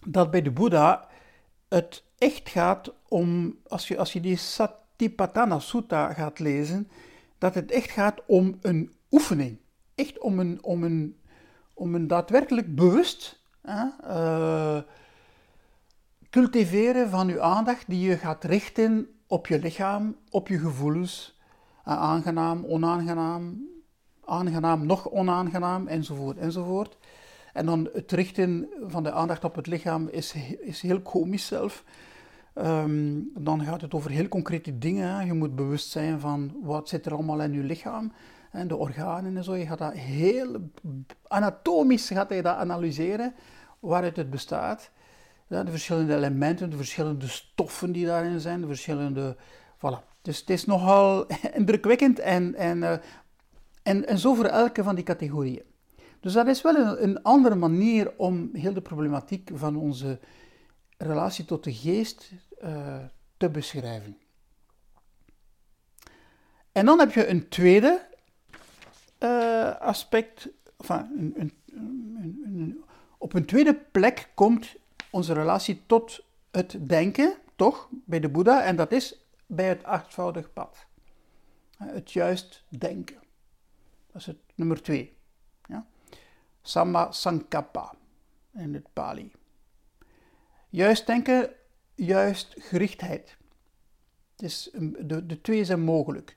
dat 0.06 0.30
bij 0.30 0.42
de 0.42 0.50
Boeddha 0.50 1.08
het 1.68 2.04
echt 2.18 2.48
gaat 2.48 2.92
om, 3.08 3.58
als 3.66 3.88
je, 3.88 3.98
als 3.98 4.12
je 4.12 4.20
die 4.20 4.36
Satipatthana 4.36 5.58
Sutta 5.58 6.12
gaat 6.12 6.38
lezen, 6.38 6.88
dat 7.38 7.54
het 7.54 7.70
echt 7.70 7.90
gaat 7.90 8.20
om 8.26 8.58
een 8.60 8.94
oefening. 9.10 9.58
Echt 9.94 10.18
om 10.18 10.38
een, 10.38 10.58
om 10.62 10.84
een, 10.84 11.20
om 11.74 11.94
een 11.94 12.06
daadwerkelijk 12.06 12.74
bewust 12.74 13.44
uh, 13.64 14.78
cultiveren 16.30 17.10
van 17.10 17.28
je 17.28 17.40
aandacht 17.40 17.84
die 17.88 18.08
je 18.08 18.16
gaat 18.16 18.44
richten 18.44 19.08
op 19.26 19.46
je 19.46 19.58
lichaam, 19.58 20.16
op 20.30 20.48
je 20.48 20.58
gevoelens, 20.58 21.40
uh, 21.88 21.94
aangenaam, 21.98 22.64
onaangenaam, 22.64 23.68
aangenaam, 24.24 24.86
nog 24.86 25.10
onaangenaam, 25.10 25.86
enzovoort, 25.86 26.38
enzovoort. 26.38 26.96
En 27.56 27.66
dan 27.66 27.88
het 27.92 28.12
richten 28.12 28.68
van 28.86 29.02
de 29.02 29.12
aandacht 29.12 29.44
op 29.44 29.54
het 29.54 29.66
lichaam 29.66 30.08
is, 30.08 30.34
is 30.60 30.80
heel 30.80 31.00
komisch 31.00 31.46
zelf. 31.46 31.84
Ehm, 32.54 33.20
dan 33.34 33.64
gaat 33.64 33.80
het 33.80 33.94
over 33.94 34.10
heel 34.10 34.28
concrete 34.28 34.78
dingen. 34.78 35.26
Je 35.26 35.32
moet 35.32 35.54
bewust 35.54 35.90
zijn 35.90 36.20
van 36.20 36.56
wat 36.62 36.88
zit 36.88 37.06
er 37.06 37.12
allemaal 37.12 37.40
in 37.40 37.52
je 37.52 37.62
lichaam 37.62 38.12
en 38.50 38.68
de 38.68 38.76
organen 38.76 39.36
en 39.36 39.44
zo. 39.44 39.54
Je 39.54 39.66
gaat 39.66 39.78
dat 39.78 39.92
heel 39.92 40.70
anatomisch 41.26 42.08
gaat 42.08 42.28
hij 42.28 42.42
dat 42.42 42.56
analyseren 42.56 43.34
waaruit 43.80 44.16
het 44.16 44.30
bestaat. 44.30 44.90
De 45.48 45.70
verschillende 45.70 46.14
elementen, 46.14 46.70
de 46.70 46.76
verschillende 46.76 47.28
stoffen 47.28 47.92
die 47.92 48.06
daarin 48.06 48.40
zijn, 48.40 48.60
de 48.60 48.66
verschillende. 48.66 49.36
Voilà. 49.76 50.14
Dus 50.22 50.38
het 50.40 50.50
is 50.50 50.64
nogal 50.64 51.26
indrukwekkend 51.60 52.18
en, 52.18 52.54
en, 52.54 52.78
uh, 52.78 52.92
en, 53.82 54.06
en 54.06 54.18
zo 54.18 54.34
voor 54.34 54.44
elke 54.44 54.82
van 54.82 54.94
die 54.94 55.04
categorieën. 55.04 55.74
Dus 56.20 56.32
dat 56.32 56.46
is 56.46 56.62
wel 56.62 56.98
een, 56.98 57.22
andere 57.22 57.54
manier 57.54 58.12
om 58.16 58.50
heel 58.52 58.72
de 58.72 58.80
problematiek 58.80 59.50
van 59.54 59.76
onze 59.76 60.18
relatie 60.98 61.44
tot 61.44 61.64
de 61.64 61.74
geest 61.74 62.32
uh, 62.62 63.04
te 63.36 63.50
beschrijven. 63.50 64.18
En 66.72 66.86
dan 66.86 66.98
heb 66.98 67.12
je 67.12 67.26
een 67.26 67.48
tweede 67.48 68.06
uh, 69.18 69.76
aspect, 69.80 70.48
enfin, 70.78 71.32
een, 71.36 71.52
een, 72.44 72.84
op 73.18 73.34
een 73.34 73.44
tweede 73.44 73.74
plek 73.74 74.30
komt 74.34 74.74
onze 75.10 75.32
relatie 75.32 75.82
tot 75.86 76.24
het 76.50 76.76
denken, 76.80 77.34
toch, 77.56 77.88
bij 77.90 78.20
de 78.20 78.28
Boeddha, 78.28 78.62
en 78.62 78.76
dat 78.76 78.92
is 78.92 79.26
bij 79.46 79.68
het 79.68 79.84
achtvoudig 79.84 80.52
pad. 80.52 80.86
Het 81.76 82.12
juist 82.12 82.64
denken. 82.68 83.16
Dat 84.12 84.20
is 84.20 84.26
het 84.26 84.38
nummer 84.54 84.82
twee. 84.82 85.15
Ja? 86.66 86.72
Samma 86.72 87.12
Sankappa 87.12 87.94
in 88.54 88.74
het 88.74 88.86
Pali. 88.92 89.32
Juist 90.68 91.06
denken, 91.06 91.50
juist 91.94 92.54
gerichtheid. 92.58 93.36
De, 94.36 95.26
de 95.26 95.40
twee 95.40 95.64
zijn 95.64 95.80
mogelijk. 95.80 96.36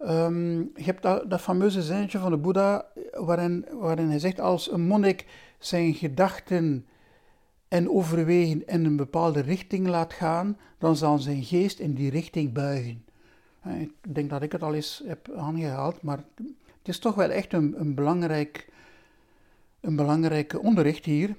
Um, 0.00 0.58
je 0.74 0.84
hebt 0.84 1.02
dat, 1.02 1.30
dat 1.30 1.40
fameuze 1.40 1.82
zinnetje 1.82 2.18
van 2.18 2.30
de 2.30 2.36
Boeddha, 2.36 2.86
waarin, 3.12 3.66
waarin 3.70 4.08
hij 4.08 4.18
zegt: 4.18 4.40
Als 4.40 4.70
een 4.70 4.86
monnik 4.86 5.26
zijn 5.58 5.94
gedachten 5.94 6.86
en 7.68 7.90
overwegen 7.90 8.66
in 8.66 8.84
een 8.84 8.96
bepaalde 8.96 9.40
richting 9.40 9.86
laat 9.86 10.12
gaan, 10.12 10.58
dan 10.78 10.96
zal 10.96 11.18
zijn 11.18 11.44
geest 11.44 11.78
in 11.78 11.94
die 11.94 12.10
richting 12.10 12.52
buigen. 12.52 13.04
Ik 13.78 14.14
denk 14.14 14.30
dat 14.30 14.42
ik 14.42 14.52
het 14.52 14.62
al 14.62 14.74
eens 14.74 15.02
heb 15.06 15.30
aangehaald, 15.36 16.02
maar 16.02 16.24
het 16.86 16.94
is 16.94 17.00
toch 17.00 17.14
wel 17.14 17.30
echt 17.30 17.52
een, 17.52 17.80
een, 17.80 17.94
belangrijk, 17.94 18.68
een 19.80 19.96
belangrijk 19.96 20.62
onderricht 20.62 21.04
hier. 21.04 21.36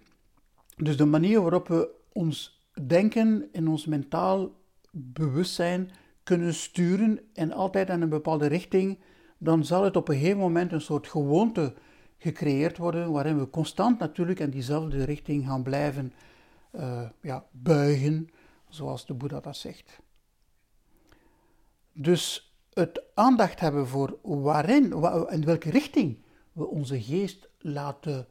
Dus 0.75 0.97
de 0.97 1.05
manier 1.05 1.41
waarop 1.41 1.67
we 1.67 1.89
ons 2.12 2.65
denken 2.88 3.49
en 3.51 3.67
ons 3.67 3.86
mentaal 3.86 4.55
bewustzijn 4.91 5.91
kunnen 6.23 6.53
sturen 6.53 7.19
en 7.33 7.51
altijd 7.51 7.89
in 7.89 8.01
een 8.01 8.10
bepaalde 8.10 8.47
richting, 8.47 8.99
dan 9.38 9.65
zal 9.65 9.83
het 9.83 9.95
op 9.95 10.07
een 10.07 10.17
gegeven 10.17 10.39
moment 10.39 10.71
een 10.71 10.81
soort 10.81 11.07
gewoonte 11.07 11.73
gecreëerd 12.17 12.77
worden, 12.77 13.12
waarin 13.12 13.39
we 13.39 13.49
constant 13.49 13.99
natuurlijk 13.99 14.39
in 14.39 14.49
diezelfde 14.49 15.03
richting 15.03 15.45
gaan 15.45 15.63
blijven 15.63 16.13
uh, 16.75 17.10
ja, 17.21 17.45
buigen, 17.51 18.29
zoals 18.69 19.05
de 19.05 19.13
Boeddha 19.13 19.39
dat 19.39 19.57
zegt. 19.57 19.99
Dus 21.93 22.46
het 22.77 23.01
aandacht 23.13 23.59
hebben 23.59 23.87
voor 23.87 24.17
waarin, 24.21 24.83
in 25.29 25.45
welke 25.45 25.69
richting 25.69 26.17
we 26.51 26.65
onze 26.65 27.01
geest 27.01 27.49
laten 27.59 28.27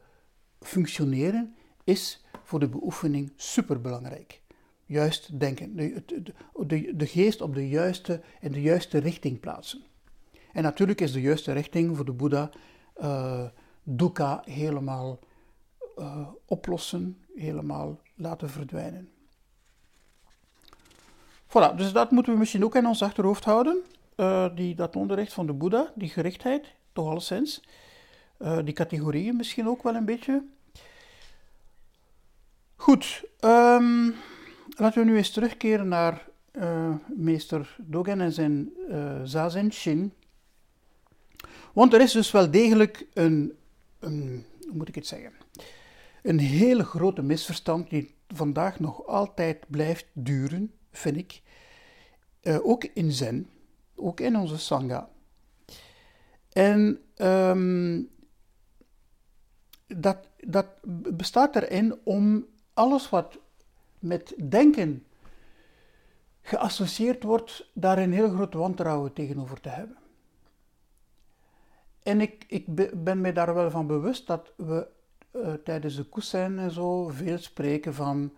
functioneren, 0.59 1.55
is 1.83 2.25
voor 2.43 2.59
de 2.59 2.67
beoefening 2.69 3.33
superbelangrijk. 3.35 4.41
Juist 4.85 5.39
denken, 5.39 5.75
de, 5.75 6.93
de, 6.95 7.05
geest 7.05 7.41
op 7.41 7.55
de 7.55 7.69
juiste, 7.69 8.21
in 8.41 8.51
de 8.51 8.61
juiste 8.61 8.97
richting 8.97 9.39
plaatsen. 9.39 9.81
En 10.53 10.63
natuurlijk 10.63 11.01
is 11.01 11.11
de 11.11 11.21
juiste 11.21 11.51
richting 11.51 11.95
voor 11.95 12.05
de 12.05 12.11
Boeddha 12.11 12.49
uh, 13.01 13.45
dukkha 13.83 14.41
helemaal 14.45 15.19
uh, 15.97 16.27
oplossen, 16.45 17.17
helemaal 17.35 17.99
laten 18.15 18.49
verdwijnen. 18.49 19.09
Voilà, 21.47 21.75
dus 21.75 21.91
dat 21.91 22.11
moeten 22.11 22.33
we 22.33 22.39
misschien 22.39 22.63
ook 22.63 22.75
in 22.75 22.85
ons 22.85 23.03
achterhoofd 23.03 23.43
houden. 23.43 23.83
Uh, 24.17 24.55
die, 24.55 24.75
dat 24.75 24.95
onderricht 24.95 25.33
van 25.33 25.45
de 25.45 25.53
Boeddha, 25.53 25.91
die 25.95 26.09
gerichtheid, 26.09 26.73
toch 26.93 27.09
alleszins. 27.09 27.63
Uh, 28.39 28.59
die 28.63 28.73
categorieën 28.73 29.35
misschien 29.35 29.67
ook 29.67 29.83
wel 29.83 29.95
een 29.95 30.05
beetje. 30.05 30.43
Goed, 32.75 33.23
um, 33.39 34.15
laten 34.77 35.01
we 35.01 35.09
nu 35.09 35.17
eens 35.17 35.31
terugkeren 35.31 35.87
naar 35.87 36.27
uh, 36.51 36.95
meester 37.15 37.75
Dogen 37.79 38.21
en 38.21 38.31
zijn 38.31 38.69
Zazen 39.23 39.71
Shin. 39.71 40.13
Want 41.73 41.93
er 41.93 42.01
is 42.01 42.11
dus 42.11 42.31
wel 42.31 42.51
degelijk 42.51 43.07
een, 43.13 43.57
een, 43.99 44.45
hoe 44.61 44.73
moet 44.73 44.87
ik 44.87 44.95
het 44.95 45.07
zeggen, 45.07 45.31
een 46.23 46.39
hele 46.39 46.83
grote 46.83 47.21
misverstand 47.21 47.89
die 47.89 48.15
vandaag 48.27 48.79
nog 48.79 49.05
altijd 49.05 49.65
blijft 49.67 50.05
duren, 50.13 50.73
vind 50.91 51.17
ik. 51.17 51.41
Ook 52.61 52.83
in 52.83 53.11
Zen, 53.11 53.49
ook 53.97 54.19
in 54.19 54.37
onze 54.37 54.57
Sangha. 54.57 55.09
En 56.53 57.01
um, 57.17 58.09
dat, 59.87 60.29
dat 60.39 60.67
bestaat 61.15 61.55
erin 61.55 61.99
om 62.03 62.45
alles 62.73 63.09
wat 63.09 63.39
met 63.99 64.33
denken 64.49 65.05
geassocieerd 66.41 67.23
wordt, 67.23 67.69
daar 67.73 67.97
een 67.97 68.13
heel 68.13 68.29
groot 68.29 68.53
wantrouwen 68.53 69.13
tegenover 69.13 69.61
te 69.61 69.69
hebben. 69.69 69.97
En 72.03 72.21
ik, 72.21 72.45
ik 72.47 72.65
ben 73.03 73.21
mij 73.21 73.33
daar 73.33 73.53
wel 73.53 73.71
van 73.71 73.87
bewust 73.87 74.27
dat 74.27 74.53
we 74.55 74.87
uh, 75.31 75.53
tijdens 75.53 75.95
de 75.95 76.03
koestijn 76.03 76.59
en 76.59 76.71
zo 76.71 77.07
veel 77.07 77.37
spreken 77.37 77.93
van 77.93 78.33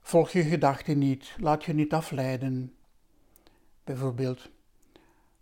volg 0.00 0.30
je 0.30 0.42
gedachten 0.42 0.98
niet, 0.98 1.34
laat 1.38 1.64
je 1.64 1.72
niet 1.72 1.92
afleiden, 1.92 2.74
bijvoorbeeld. 3.84 4.50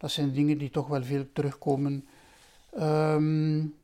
Dat 0.04 0.12
zijn 0.12 0.32
dingen 0.32 0.58
die 0.58 0.70
toch 0.70 0.86
wel 0.86 1.04
veel 1.04 1.26
terugkomen. 1.32 2.08
Um, 2.78 3.74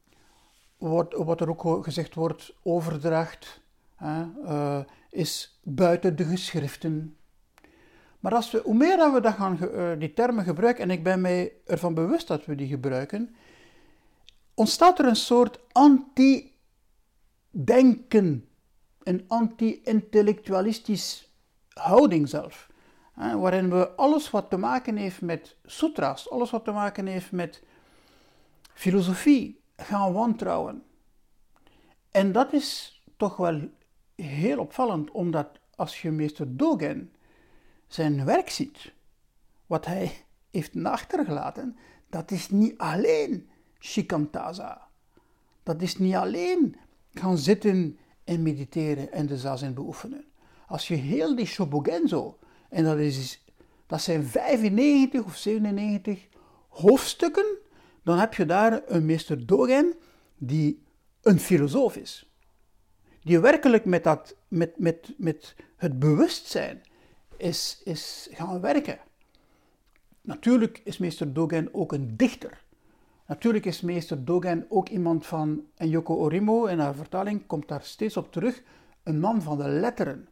wat, 0.79 1.41
er 1.41 1.49
ook 1.49 1.85
gezegd 1.85 2.15
wordt, 2.15 2.55
overdracht, 2.63 3.61
hè, 3.97 4.25
uh, 4.45 4.81
is 5.11 5.61
buiten 5.63 6.17
de 6.17 6.25
geschriften. 6.25 7.17
Maar 8.19 8.35
als 8.35 8.51
we, 8.51 8.61
hoe 8.65 8.75
meer 8.75 8.97
dat 8.97 9.13
we 9.13 9.21
dat 9.21 9.35
gaan, 9.35 9.59
uh, 9.63 9.93
die 9.99 10.13
termen 10.13 10.45
gebruiken, 10.45 10.85
en 10.85 10.91
ik 10.91 11.03
ben 11.03 11.21
mij 11.21 11.53
ervan 11.67 11.95
bewust 11.95 12.29
dat 12.29 12.45
we 12.45 12.55
die 12.55 12.69
gebruiken, 12.69 13.35
ontstaat 14.55 14.99
er 14.99 15.05
een 15.05 15.17
soort 15.17 15.61
anti 15.73 16.53
denken, 17.51 18.49
een 19.03 19.25
anti-intellectualistisch 19.29 21.31
houding 21.69 22.29
zelf. 22.29 22.70
Waarin 23.21 23.71
we 23.71 23.91
alles 23.91 24.31
wat 24.31 24.51
te 24.51 24.57
maken 24.57 24.97
heeft 24.97 25.21
met 25.21 25.57
sutra's, 25.65 26.31
alles 26.31 26.51
wat 26.51 26.65
te 26.65 26.71
maken 26.71 27.07
heeft 27.07 27.33
met 27.33 27.63
filosofie, 28.75 29.61
gaan 29.77 30.13
wantrouwen. 30.13 30.83
En 32.11 32.33
dat 32.33 32.53
is 32.53 33.01
toch 33.17 33.37
wel 33.37 33.69
heel 34.15 34.59
opvallend, 34.59 35.11
omdat 35.11 35.49
als 35.75 36.03
je 36.03 36.11
meester 36.11 36.57
Dogen 36.57 37.13
zijn 37.87 38.25
werk 38.25 38.51
ziet, 38.51 38.93
wat 39.67 39.87
hij 39.87 40.13
heeft 40.51 40.85
achtergelaten, 40.85 41.77
dat 42.09 42.31
is 42.31 42.51
niet 42.51 42.79
alleen 42.79 43.51
shikantaza. 43.79 44.89
Dat 45.63 45.83
is 45.83 45.99
niet 45.99 46.15
alleen 46.15 46.77
gaan 47.13 47.39
zitten 47.39 47.99
en 48.25 48.43
mediteren 48.43 49.13
en 49.13 49.27
de 49.27 49.37
zazen 49.37 49.75
beoefenen. 49.75 50.25
Als 50.67 50.89
je 50.89 50.95
heel 50.95 51.37
die 51.37 51.47
Shobogenzo, 51.47 52.39
en 52.71 52.85
dat, 52.85 52.99
is, 52.99 53.45
dat 53.87 54.03
zijn 54.03 54.25
95 54.25 55.25
of 55.25 55.37
97 55.37 56.29
hoofdstukken, 56.69 57.47
dan 58.03 58.19
heb 58.19 58.35
je 58.35 58.47
daar 58.47 58.83
een 58.87 59.07
meester 59.07 59.47
Dogen 59.47 59.95
die 60.39 60.83
een 61.23 61.41
filosoof 61.41 61.97
is. 61.97 62.31
Die 63.23 63.41
werkelijk 63.41 63.85
met, 63.85 64.05
dat, 64.05 64.37
met, 64.49 64.79
met, 64.79 65.15
met 65.17 65.55
het 65.77 65.99
bewustzijn 65.99 66.83
is, 67.37 67.81
is 67.85 68.29
gaan 68.33 68.61
werken. 68.61 68.99
Natuurlijk 70.21 70.81
is 70.85 70.99
meester 70.99 71.33
Dogen 71.33 71.69
ook 71.75 71.93
een 71.93 72.17
dichter. 72.17 72.65
Natuurlijk 73.27 73.67
is 73.67 73.81
meester 73.81 74.25
Dogen 74.25 74.67
ook 74.69 74.89
iemand 74.89 75.27
van, 75.27 75.67
en 75.77 75.89
Yoko 75.89 76.15
Orimo 76.15 76.65
in 76.65 76.79
haar 76.79 76.95
vertaling 76.95 77.47
komt 77.47 77.69
daar 77.69 77.83
steeds 77.83 78.17
op 78.17 78.33
terug, 78.33 78.63
een 79.03 79.21
man 79.21 79.43
van 79.43 79.59
de 79.59 79.69
letteren. 79.69 80.29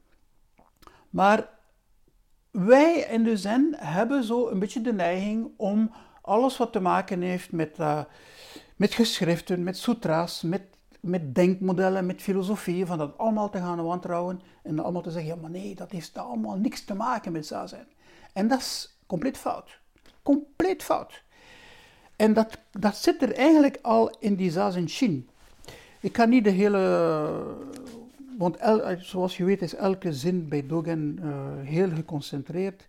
Maar 1.11 1.58
wij 2.51 3.07
in 3.11 3.23
de 3.23 3.37
Zen 3.37 3.75
hebben 3.77 4.25
zo 4.25 4.49
een 4.49 4.59
beetje 4.59 4.81
de 4.81 4.93
neiging 4.93 5.51
om 5.57 5.91
alles 6.23 6.57
wat 6.57 6.73
te 6.73 6.81
maken 6.81 7.23
heeft 7.23 7.53
met, 7.53 7.79
uh, 7.79 8.01
met 8.77 8.95
geschriften, 8.95 9.63
met 9.63 9.79
sutra's, 9.79 10.43
met, 10.43 10.63
met 11.01 11.35
denkmodellen, 11.35 12.07
met 12.07 12.23
filosofie, 12.23 12.87
van 12.87 12.99
dat 12.99 13.19
allemaal 13.19 13.51
te 13.51 13.59
gaan 13.59 13.83
wantrouwen 13.83 14.41
en 14.63 14.79
allemaal 14.79 15.03
te 15.03 15.11
zeggen, 15.11 15.35
ja 15.35 15.41
maar 15.41 15.51
nee, 15.51 15.75
dat 15.75 15.91
heeft 15.91 16.19
allemaal 16.19 16.57
niks 16.57 16.85
te 16.85 16.95
maken 16.95 17.33
met 17.33 17.47
zazen. 17.47 17.87
En 18.33 18.49
dat 18.49 18.59
is 18.59 18.99
compleet 19.07 19.39
fout. 19.39 19.79
Compleet 20.23 20.83
fout. 20.83 21.23
En 22.17 22.33
dat, 22.33 22.59
dat 22.71 22.97
zit 22.97 23.23
er 23.23 23.33
eigenlijk 23.35 23.79
al 23.83 24.17
in 24.19 24.35
die 24.35 24.51
zazen 24.51 24.89
shin. 24.89 25.29
Ik 26.01 26.13
kan 26.13 26.29
niet 26.29 26.45
de 26.45 26.51
hele, 26.51 27.57
want 28.39 28.57
zoals 28.99 29.37
je 29.37 29.45
weet 29.45 29.63
is 29.63 29.75
elke 29.75 30.13
zin 30.13 30.49
bij 30.49 30.67
Dogen 30.67 31.19
uh, 31.23 31.63
heel 31.63 31.91
geconcentreerd. 31.91 32.89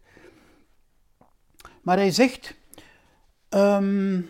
Maar 1.81 1.97
hij 1.97 2.11
zegt, 2.11 2.55
um, 3.49 4.29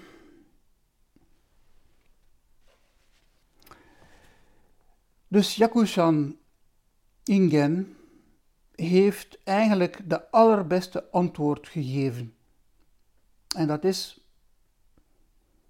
dus 5.27 5.55
Yakushan 5.55 6.37
Ingen 7.23 7.97
heeft 8.75 9.43
eigenlijk 9.43 10.09
de 10.09 10.31
allerbeste 10.31 11.11
antwoord 11.11 11.67
gegeven. 11.67 12.33
En 13.55 13.67
dat 13.67 13.83
is 13.83 14.19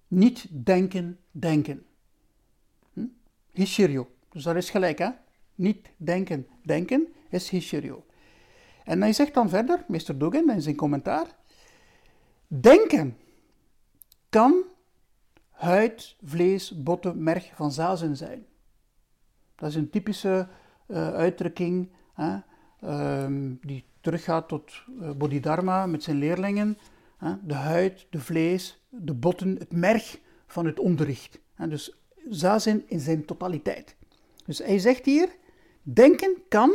niet 0.07 0.47
denken, 0.65 1.19
denken. 1.31 1.85
Hm? 2.93 3.05
Hishiryo. 3.51 4.11
Dus 4.29 4.43
dat 4.43 4.55
is 4.55 4.69
gelijk, 4.69 4.97
hè? 4.97 5.09
Niet 5.59 5.89
denken, 5.97 6.47
denken 6.63 7.07
is 7.29 7.49
Hishiryo. 7.49 8.05
En 8.83 9.01
hij 9.01 9.13
zegt 9.13 9.33
dan 9.33 9.49
verder, 9.49 9.83
meester 9.87 10.17
Dogen 10.17 10.49
in 10.49 10.61
zijn 10.61 10.75
commentaar, 10.75 11.27
denken 12.47 13.17
kan 14.29 14.63
huid, 15.49 16.15
vlees, 16.23 16.83
botten, 16.83 17.23
merg 17.23 17.51
van 17.55 17.71
zazen 17.71 18.17
zijn. 18.17 18.45
Dat 19.55 19.69
is 19.69 19.75
een 19.75 19.89
typische 19.89 20.47
uh, 20.87 21.13
uitdrukking 21.13 21.91
hè, 22.13 22.37
um, 23.23 23.59
die 23.61 23.85
teruggaat 24.01 24.47
tot 24.47 24.83
uh, 25.01 25.11
Bodhidharma 25.11 25.85
met 25.85 26.03
zijn 26.03 26.17
leerlingen. 26.17 26.77
Hè, 27.17 27.33
de 27.43 27.53
huid, 27.53 28.07
de 28.09 28.19
vlees, 28.19 28.85
de 28.89 29.13
botten, 29.13 29.55
het 29.57 29.71
merg 29.71 30.19
van 30.47 30.65
het 30.65 30.79
onderricht. 30.79 31.39
Hè, 31.53 31.67
dus 31.67 31.97
zazen 32.29 32.83
in 32.87 32.99
zijn 32.99 33.25
totaliteit. 33.25 33.95
Dus 34.45 34.57
hij 34.57 34.79
zegt 34.79 35.05
hier, 35.05 35.37
denken 35.93 36.37
kan 36.49 36.71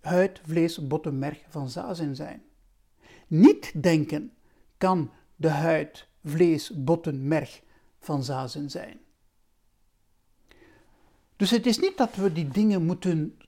huid, 0.00 0.40
vlees, 0.44 0.86
botten, 0.86 1.18
merg 1.18 1.44
van 1.48 1.68
zazen 1.68 2.16
zijn. 2.16 2.42
Niet 3.26 3.82
denken 3.82 4.32
kan 4.76 5.10
de 5.36 5.48
huid, 5.48 6.08
vlees, 6.24 6.84
botten, 6.84 7.28
merg 7.28 7.62
van 7.98 8.24
zazen 8.24 8.70
zijn. 8.70 9.00
Dus 11.36 11.50
het 11.50 11.66
is 11.66 11.78
niet 11.78 11.96
dat 11.96 12.14
we 12.14 12.32
die 12.32 12.48
dingen 12.48 12.84
moeten, 12.84 13.38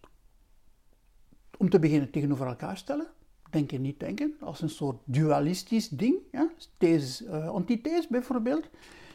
om 1.58 1.70
te 1.70 1.78
beginnen, 1.78 2.10
tegenover 2.10 2.46
elkaar 2.46 2.76
stellen. 2.76 3.06
Denken, 3.50 3.80
niet 3.80 4.00
denken, 4.00 4.36
als 4.40 4.60
een 4.60 4.70
soort 4.70 5.02
dualistisch 5.04 5.88
ding. 5.88 6.16
Ja? 6.32 6.50
These, 6.78 7.24
uh, 7.24 7.48
antithese 7.48 8.06
bijvoorbeeld. 8.10 8.68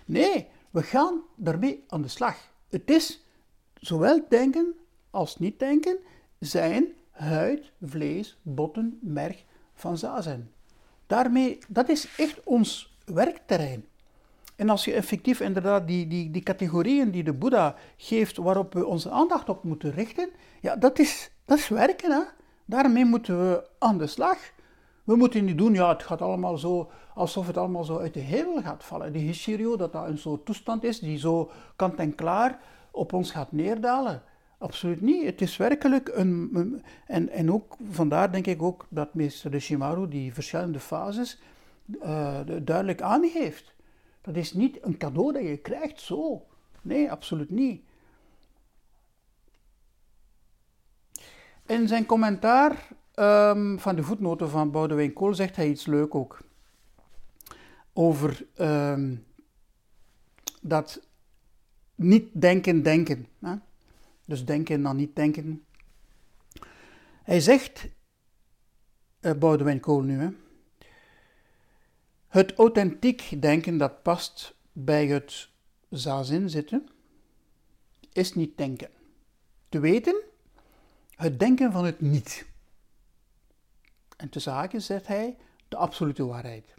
Nee, 0.05 0.47
we 0.69 0.83
gaan 0.83 1.21
daarmee 1.35 1.83
aan 1.87 2.01
de 2.01 2.07
slag. 2.07 2.51
Het 2.69 2.89
is 2.89 3.25
zowel 3.73 4.25
denken 4.29 4.75
als 5.09 5.37
niet 5.37 5.59
denken 5.59 5.97
zijn 6.39 6.87
huid, 7.11 7.71
vlees, 7.81 8.37
botten, 8.41 8.99
merg 9.01 9.43
van 9.73 9.97
zazen. 9.97 10.51
Daarmee, 11.07 11.57
dat 11.67 11.89
is 11.89 12.07
echt 12.17 12.43
ons 12.43 12.97
werkterrein. 13.05 13.85
En 14.55 14.69
als 14.69 14.85
je 14.85 14.93
effectief 14.93 15.39
inderdaad 15.39 15.87
die, 15.87 16.07
die, 16.07 16.31
die 16.31 16.43
categorieën 16.43 17.11
die 17.11 17.23
de 17.23 17.33
Boeddha 17.33 17.75
geeft 17.97 18.37
waarop 18.37 18.73
we 18.73 18.85
onze 18.85 19.09
aandacht 19.09 19.49
op 19.49 19.63
moeten 19.63 19.91
richten, 19.91 20.29
ja, 20.61 20.75
dat 20.75 20.99
is, 20.99 21.31
dat 21.45 21.57
is 21.57 21.67
werken. 21.67 22.11
Hè? 22.11 22.21
Daarmee 22.65 23.05
moeten 23.05 23.49
we 23.49 23.67
aan 23.79 23.97
de 23.97 24.07
slag. 24.07 24.37
We 25.03 25.15
moeten 25.15 25.45
niet 25.45 25.57
doen, 25.57 25.73
ja, 25.73 25.89
het 25.89 26.03
gaat 26.03 26.21
allemaal 26.21 26.57
zo, 26.57 26.91
alsof 27.13 27.47
het 27.47 27.57
allemaal 27.57 27.83
zo 27.83 27.97
uit 27.97 28.13
de 28.13 28.19
hemel 28.19 28.61
gaat 28.61 28.83
vallen. 28.83 29.13
Die 29.13 29.25
Hishiryo, 29.25 29.75
dat 29.75 29.93
dat 29.93 30.07
een 30.07 30.17
soort 30.17 30.45
toestand 30.45 30.83
is 30.83 30.99
die 30.99 31.17
zo 31.17 31.51
kant 31.75 31.95
en 31.95 32.15
klaar 32.15 32.59
op 32.91 33.13
ons 33.13 33.31
gaat 33.31 33.51
neerdalen. 33.51 34.23
Absoluut 34.59 35.01
niet. 35.01 35.25
Het 35.25 35.41
is 35.41 35.57
werkelijk 35.57 36.09
een. 36.13 36.83
en, 37.07 37.29
en 37.29 37.51
ook 37.51 37.75
vandaar 37.91 38.31
denk 38.31 38.47
ik 38.47 38.61
ook 38.61 38.85
dat 38.89 39.13
meester 39.13 39.51
de 39.51 39.59
Shimaru 39.59 40.07
die 40.07 40.33
verschillende 40.33 40.79
fases 40.79 41.39
uh, 41.85 42.39
duidelijk 42.45 43.01
aangeeft. 43.01 43.73
Dat 44.21 44.35
is 44.35 44.53
niet 44.53 44.77
een 44.81 44.97
cadeau 44.97 45.33
dat 45.33 45.41
je 45.41 45.57
krijgt 45.57 46.01
zo. 46.01 46.45
Nee, 46.81 47.11
absoluut 47.11 47.49
niet. 47.49 47.83
In 51.65 51.87
zijn 51.87 52.05
commentaar 52.05 52.87
um, 53.15 53.79
van 53.79 53.95
de 53.95 54.03
voetnoten 54.03 54.49
van 54.49 54.71
Boudewijn 54.71 55.13
Kool 55.13 55.33
zegt 55.33 55.55
hij 55.55 55.69
iets 55.69 55.85
leuk 55.85 56.15
ook. 56.15 56.39
Over 57.93 58.45
um, 58.57 59.25
dat 60.61 61.01
niet 61.95 62.41
denken, 62.41 62.83
denken. 62.83 63.27
Hè? 63.39 63.55
Dus 64.29 64.45
denken 64.45 64.81
dan 64.81 64.95
niet 64.95 65.15
denken. 65.15 65.65
Hij 67.23 67.39
zegt, 67.39 67.87
uh, 69.21 69.33
Boudewijn 69.33 69.79
Kool 69.79 70.01
nu, 70.01 70.19
hè, 70.19 70.29
het 72.27 72.53
authentiek 72.53 73.41
denken 73.41 73.77
dat 73.77 74.03
past 74.03 74.55
bij 74.71 75.07
het 75.07 75.49
zazin 75.89 76.49
zitten, 76.49 76.89
is 78.11 78.35
niet 78.35 78.57
denken. 78.57 78.89
Te 79.69 79.79
weten, 79.79 80.21
het 81.15 81.39
denken 81.39 81.71
van 81.71 81.85
het 81.85 82.01
niet. 82.01 82.45
En 84.17 84.29
te 84.29 84.39
zaken 84.39 84.81
zegt 84.81 85.07
hij 85.07 85.37
de 85.67 85.75
absolute 85.75 86.25
waarheid. 86.25 86.73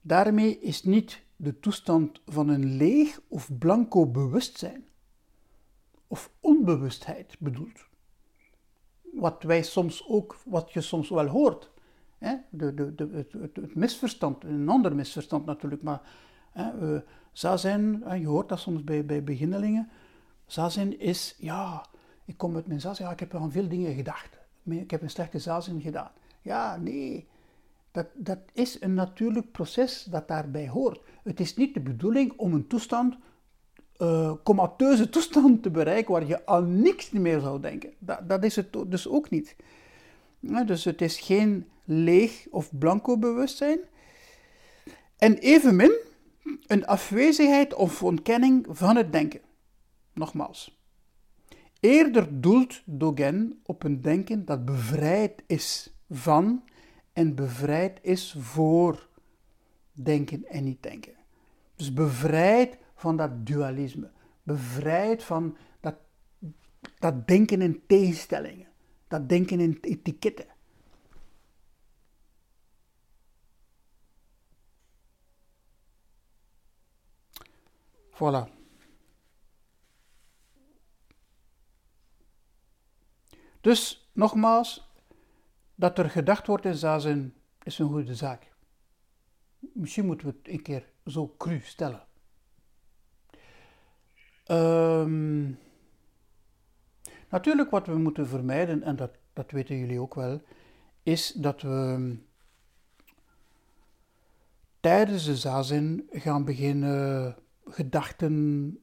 Daarmee 0.00 0.60
is 0.60 0.82
niet 0.82 1.22
de 1.36 1.60
toestand 1.60 2.20
van 2.26 2.48
een 2.48 2.76
leeg 2.76 3.20
of 3.28 3.58
blanco 3.58 4.06
bewustzijn 4.06 4.90
of 6.12 6.30
onbewustheid 6.40 7.36
bedoeld. 7.38 7.86
Wat 9.12 9.42
wij 9.42 9.62
soms 9.62 10.08
ook, 10.08 10.36
wat 10.44 10.72
je 10.72 10.80
soms 10.80 11.08
wel 11.08 11.26
hoort 11.26 11.72
Hè? 12.22 12.36
De, 12.50 12.74
de, 12.74 13.08
het, 13.12 13.56
het, 13.56 13.74
misverstand, 13.74 14.44
een 14.44 14.68
ander 14.68 14.94
misverstand 14.94 15.44
natuurlijk, 15.44 15.82
maar 15.82 16.00
hè, 16.52 17.02
zazen, 17.32 18.04
je 18.20 18.26
hoort 18.26 18.48
dat 18.48 18.58
soms 18.58 18.84
bij, 18.84 19.04
bij 19.04 19.24
beginnelingen, 19.24 19.90
zazen 20.46 21.00
is, 21.00 21.36
ja, 21.38 21.86
ik 22.24 22.36
kom 22.36 22.52
met 22.52 22.66
mijn 22.66 22.80
zazen, 22.80 23.04
ja, 23.04 23.10
ik 23.10 23.20
heb 23.20 23.34
aan 23.34 23.52
veel 23.52 23.68
dingen 23.68 23.94
gedacht. 23.94 24.38
Ik 24.64 24.90
heb 24.90 25.02
een 25.02 25.10
slechte 25.10 25.38
zazen 25.38 25.80
gedaan. 25.80 26.10
Ja, 26.42 26.76
nee, 26.76 27.28
dat, 27.90 28.06
dat 28.14 28.38
is 28.52 28.80
een 28.80 28.94
natuurlijk 28.94 29.52
proces 29.52 30.04
dat 30.04 30.28
daarbij 30.28 30.68
hoort. 30.68 31.00
Het 31.22 31.40
is 31.40 31.56
niet 31.56 31.74
de 31.74 31.80
bedoeling 31.80 32.32
om 32.36 32.54
een 32.54 32.66
toestand, 32.66 33.16
uh, 34.02 34.32
comateuze 34.44 35.08
toestand 35.08 35.62
te 35.62 35.70
bereiken 35.70 36.12
waar 36.12 36.26
je 36.26 36.46
aan 36.46 36.80
niks 36.80 37.10
meer 37.10 37.40
zou 37.40 37.60
denken. 37.60 37.92
Dat, 37.98 38.28
dat 38.28 38.44
is 38.44 38.56
het 38.56 38.76
dus 38.86 39.08
ook 39.08 39.30
niet. 39.30 39.56
dus 40.66 40.84
het 40.84 41.00
is 41.00 41.20
geen 41.20 41.68
leeg 41.84 42.46
of 42.50 42.78
blanco 42.78 43.18
bewustzijn. 43.18 43.78
En 45.16 45.38
evenmin 45.38 45.92
een 46.66 46.86
afwezigheid 46.86 47.74
of 47.74 48.02
ontkenning 48.02 48.66
van 48.70 48.96
het 48.96 49.12
denken. 49.12 49.40
Nogmaals. 50.12 50.80
Eerder 51.80 52.40
doelt 52.40 52.82
Dogen 52.84 53.60
op 53.62 53.82
een 53.82 54.00
denken 54.00 54.44
dat 54.44 54.64
bevrijd 54.64 55.42
is 55.46 55.92
van 56.10 56.64
en 57.12 57.34
bevrijd 57.34 57.98
is 58.02 58.36
voor 58.38 59.08
denken 59.92 60.44
en 60.48 60.64
niet 60.64 60.82
denken. 60.82 61.12
Dus 61.76 61.92
bevrijd 61.92 62.76
van 63.02 63.16
dat 63.16 63.46
dualisme, 63.46 64.10
bevrijd 64.42 65.22
van 65.22 65.56
dat, 65.80 65.96
dat 66.98 67.26
denken 67.26 67.62
in 67.62 67.86
tegenstellingen, 67.86 68.68
dat 69.08 69.28
denken 69.28 69.60
in 69.60 69.78
etiketten. 69.80 70.46
Voilà. 78.10 78.50
Dus 83.60 84.10
nogmaals, 84.12 84.90
dat 85.74 85.98
er 85.98 86.10
gedacht 86.10 86.46
wordt 86.46 86.64
in 86.64 86.74
zazen 86.74 87.34
is 87.62 87.78
een 87.78 87.88
goede 87.88 88.14
zaak. 88.14 88.52
Misschien 89.58 90.06
moeten 90.06 90.26
we 90.26 90.34
het 90.36 90.48
een 90.48 90.62
keer 90.62 90.92
zo 91.06 91.34
cru 91.38 91.60
stellen. 91.60 92.10
Um, 94.46 95.58
natuurlijk 97.28 97.70
wat 97.70 97.86
we 97.86 97.98
moeten 97.98 98.28
vermijden, 98.28 98.82
en 98.82 98.96
dat, 98.96 99.10
dat 99.32 99.50
weten 99.50 99.78
jullie 99.78 100.00
ook 100.00 100.14
wel, 100.14 100.42
is 101.02 101.32
dat 101.32 101.62
we 101.62 102.16
tijdens 104.80 105.24
de 105.24 105.36
zazen 105.36 106.06
gaan 106.10 106.44
beginnen 106.44 107.36
gedachten 107.64 108.78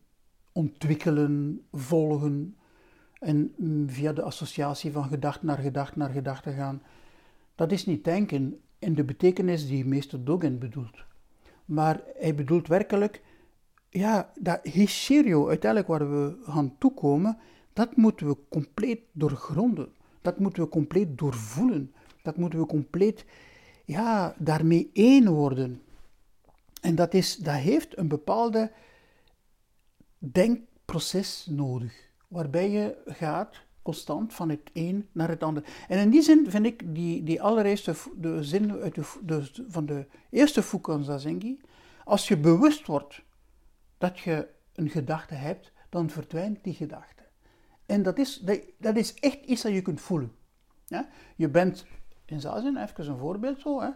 ontwikkelen, 0.51 1.65
volgen 1.71 2.57
en 3.19 3.53
via 3.87 4.13
de 4.13 4.21
associatie 4.21 4.91
van 4.91 5.03
gedachte 5.03 5.45
naar 5.45 5.57
gedachte 5.57 5.97
naar 5.97 6.09
gedachte 6.09 6.51
gaan. 6.51 6.81
Dat 7.55 7.71
is 7.71 7.85
niet 7.85 8.03
denken 8.03 8.61
in 8.79 8.93
de 8.93 9.03
betekenis 9.03 9.67
die 9.67 9.85
meester 9.85 10.23
Dogen 10.23 10.59
bedoelt. 10.59 11.05
Maar 11.65 12.01
hij 12.15 12.35
bedoelt 12.35 12.67
werkelijk, 12.67 13.21
ja, 13.89 14.31
dat 14.39 14.59
hysterio 14.63 15.47
uiteindelijk 15.47 15.91
waar 15.91 16.11
we 16.11 16.37
gaan 16.43 16.75
toekomen, 16.77 17.37
dat 17.73 17.95
moeten 17.95 18.27
we 18.27 18.37
compleet 18.49 18.99
doorgronden. 19.11 19.91
Dat 20.21 20.39
moeten 20.39 20.63
we 20.63 20.69
compleet 20.69 21.17
doorvoelen. 21.17 21.93
Dat 22.21 22.37
moeten 22.37 22.59
we 22.59 22.65
compleet, 22.65 23.25
ja, 23.85 24.35
daarmee 24.37 24.89
één 24.93 25.29
worden. 25.29 25.81
En 26.81 26.95
dat, 26.95 27.13
is, 27.13 27.35
dat 27.35 27.55
heeft 27.55 27.97
een 27.97 28.07
bepaalde 28.07 28.71
denkproces 30.17 31.47
nodig, 31.49 32.09
waarbij 32.27 32.69
je 32.69 32.97
gaat 33.05 33.55
constant 33.81 34.33
van 34.33 34.49
het 34.49 34.69
een 34.73 35.07
naar 35.11 35.29
het 35.29 35.43
ander. 35.43 35.63
En 35.87 35.99
in 35.99 36.09
die 36.09 36.21
zin 36.21 36.45
vind 36.51 36.65
ik 36.65 36.95
die, 36.95 37.23
die 37.23 37.41
allereerste 37.41 37.93
de 38.15 38.43
zin 38.43 38.71
uit 38.71 38.95
de, 38.95 39.65
van 39.67 39.85
de 39.85 40.05
eerste 40.29 40.63
Fukan 40.63 41.03
Zazengi, 41.03 41.59
als 42.03 42.27
je 42.27 42.37
bewust 42.37 42.87
wordt 42.87 43.21
dat 43.99 44.19
je 44.19 44.47
een 44.73 44.89
gedachte 44.89 45.33
hebt, 45.33 45.71
dan 45.89 46.09
verdwijnt 46.09 46.63
die 46.63 46.73
gedachte. 46.73 47.23
En 47.85 48.03
dat 48.03 48.17
is, 48.17 48.43
dat, 48.77 48.95
is 48.95 49.13
echt 49.13 49.45
iets 49.45 49.61
dat 49.61 49.73
je 49.73 49.81
kunt 49.81 50.01
voelen. 50.01 50.31
Ja? 50.85 51.09
Je 51.35 51.49
bent, 51.49 51.85
in 52.25 52.41
Zazen, 52.41 52.77
even 52.77 53.07
een 53.07 53.17
voorbeeld 53.17 53.59
zo, 53.59 53.81
hè? 53.81 53.89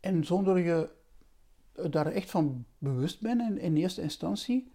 en 0.00 0.24
zonder 0.24 0.58
je 0.58 0.90
daar 1.90 2.06
echt 2.06 2.30
van 2.30 2.64
bewust 2.78 3.20
bent 3.20 3.40
in, 3.40 3.58
in 3.58 3.76
eerste 3.76 4.02
instantie, 4.02 4.72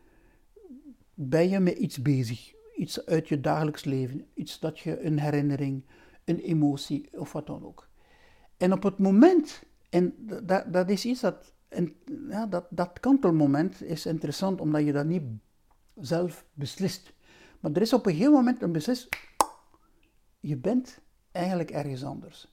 ben 1.14 1.50
je 1.50 1.60
met 1.60 1.78
iets 1.78 2.02
bezig. 2.02 2.54
Iets 2.76 3.06
uit 3.06 3.28
je 3.28 3.42
dagelijks 3.42 3.84
leven. 3.84 4.26
Iets 4.34 4.60
dat 4.60 4.80
je 4.80 5.02
een 5.02 5.20
herinnering, 5.20 5.84
een 6.26 6.40
emotie 6.40 7.20
of 7.20 7.32
wat 7.32 7.48
dan 7.48 7.66
ook. 7.66 7.90
En 8.58 8.74
op 8.74 8.84
het 8.84 8.98
moment, 8.98 9.64
en 9.90 10.14
dat, 10.44 10.74
dat 10.74 10.90
is 10.90 11.06
iets 11.06 11.22
dat, 11.22 11.54
en, 11.74 11.96
ja, 12.30 12.46
dat, 12.46 12.66
dat 12.70 13.00
kantelmoment 13.00 13.84
is 13.84 14.06
interessant 14.06 14.62
omdat 14.62 14.86
je 14.86 14.92
dat 14.92 15.06
niet 15.06 15.24
zelf 15.96 16.46
beslist. 16.54 17.14
Maar 17.60 17.72
er 17.72 17.82
is 17.82 17.94
op 17.94 18.06
een 18.06 18.12
gegeven 18.12 18.34
moment 18.34 18.62
een 18.62 18.72
beslis, 18.72 19.10
je 20.40 20.58
bent 20.58 21.00
eigenlijk 21.32 21.72
ergens 21.72 22.04
anders. 22.04 22.52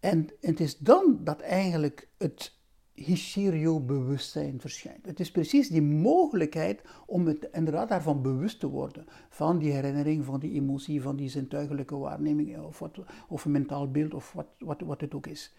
En 0.00 0.28
het 0.40 0.60
is 0.60 0.78
dan 0.78 1.20
dat 1.24 1.40
eigenlijk 1.40 2.08
het 2.18 2.56
hysterio-bewustzijn 3.04 4.60
verschijnt. 4.60 5.06
Het 5.06 5.20
is 5.20 5.30
precies 5.30 5.68
die 5.68 5.82
mogelijkheid 5.82 6.82
om 7.06 7.26
het 7.26 7.48
inderdaad 7.52 7.88
daarvan 7.88 8.22
bewust 8.22 8.60
te 8.60 8.68
worden. 8.68 9.06
Van 9.28 9.58
die 9.58 9.72
herinnering, 9.72 10.24
van 10.24 10.40
die 10.40 10.52
emotie, 10.52 11.02
van 11.02 11.16
die 11.16 11.28
zintuigelijke 11.28 11.96
waarneming, 11.96 12.58
of, 12.58 12.78
wat, 12.78 12.98
of 13.28 13.44
een 13.44 13.50
mentaal 13.50 13.90
beeld, 13.90 14.14
of 14.14 14.32
wat, 14.32 14.46
wat, 14.58 14.80
wat 14.80 15.00
het 15.00 15.14
ook 15.14 15.26
is. 15.26 15.54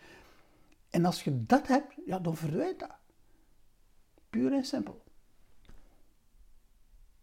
En 0.89 1.06
als 1.06 1.23
je 1.23 1.45
dat 1.45 1.67
hebt, 1.67 1.93
ja, 2.06 2.19
dan 2.19 2.38
verdwijnt 2.38 2.80
dat. 2.80 2.97
Puur 4.30 4.54
en 4.54 4.65
simpel. 4.65 5.04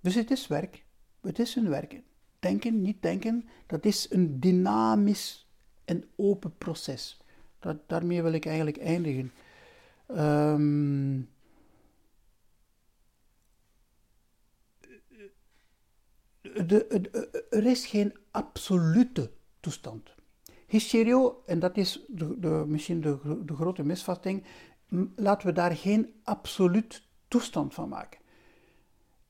Dus 0.01 0.15
het 0.15 0.31
is 0.31 0.47
werk. 0.47 0.85
Het 1.21 1.39
is 1.39 1.55
een 1.55 1.69
werken. 1.69 2.05
Denken, 2.39 2.83
niet 2.83 3.03
denken, 3.03 3.49
dat 3.67 3.85
is 3.85 4.11
een 4.11 4.41
dynamisch 4.41 5.49
en 5.85 6.05
open 6.17 6.57
proces. 6.59 7.21
Dat, 7.59 7.89
daarmee 7.89 8.23
wil 8.23 8.33
ik 8.33 8.47
eigenlijk 8.47 8.77
eindigen. 8.77 9.33
Um, 10.11 11.29
de, 16.41 17.47
er 17.51 17.67
is 17.67 17.87
geen 17.87 18.17
absolute 18.31 19.31
toestand. 19.61 20.15
Hysterio, 20.67 21.43
en 21.47 21.59
dat 21.59 21.77
is 21.77 22.05
de, 22.09 22.39
de, 22.39 22.65
misschien 22.67 23.01
de, 23.01 23.43
de 23.45 23.55
grote 23.55 23.83
misvatting, 23.83 24.45
laten 25.17 25.47
we 25.47 25.53
daar 25.53 25.77
geen 25.77 26.15
absoluut 26.23 27.03
toestand 27.29 27.75
van 27.75 27.89
maken. 27.89 28.21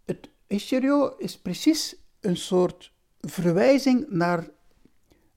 Het 0.05 0.31
hysterio 0.47 1.17
is 1.17 1.39
precies 1.39 1.97
een 2.21 2.37
soort 2.37 2.93
verwijzing 3.21 4.07
naar 4.09 4.49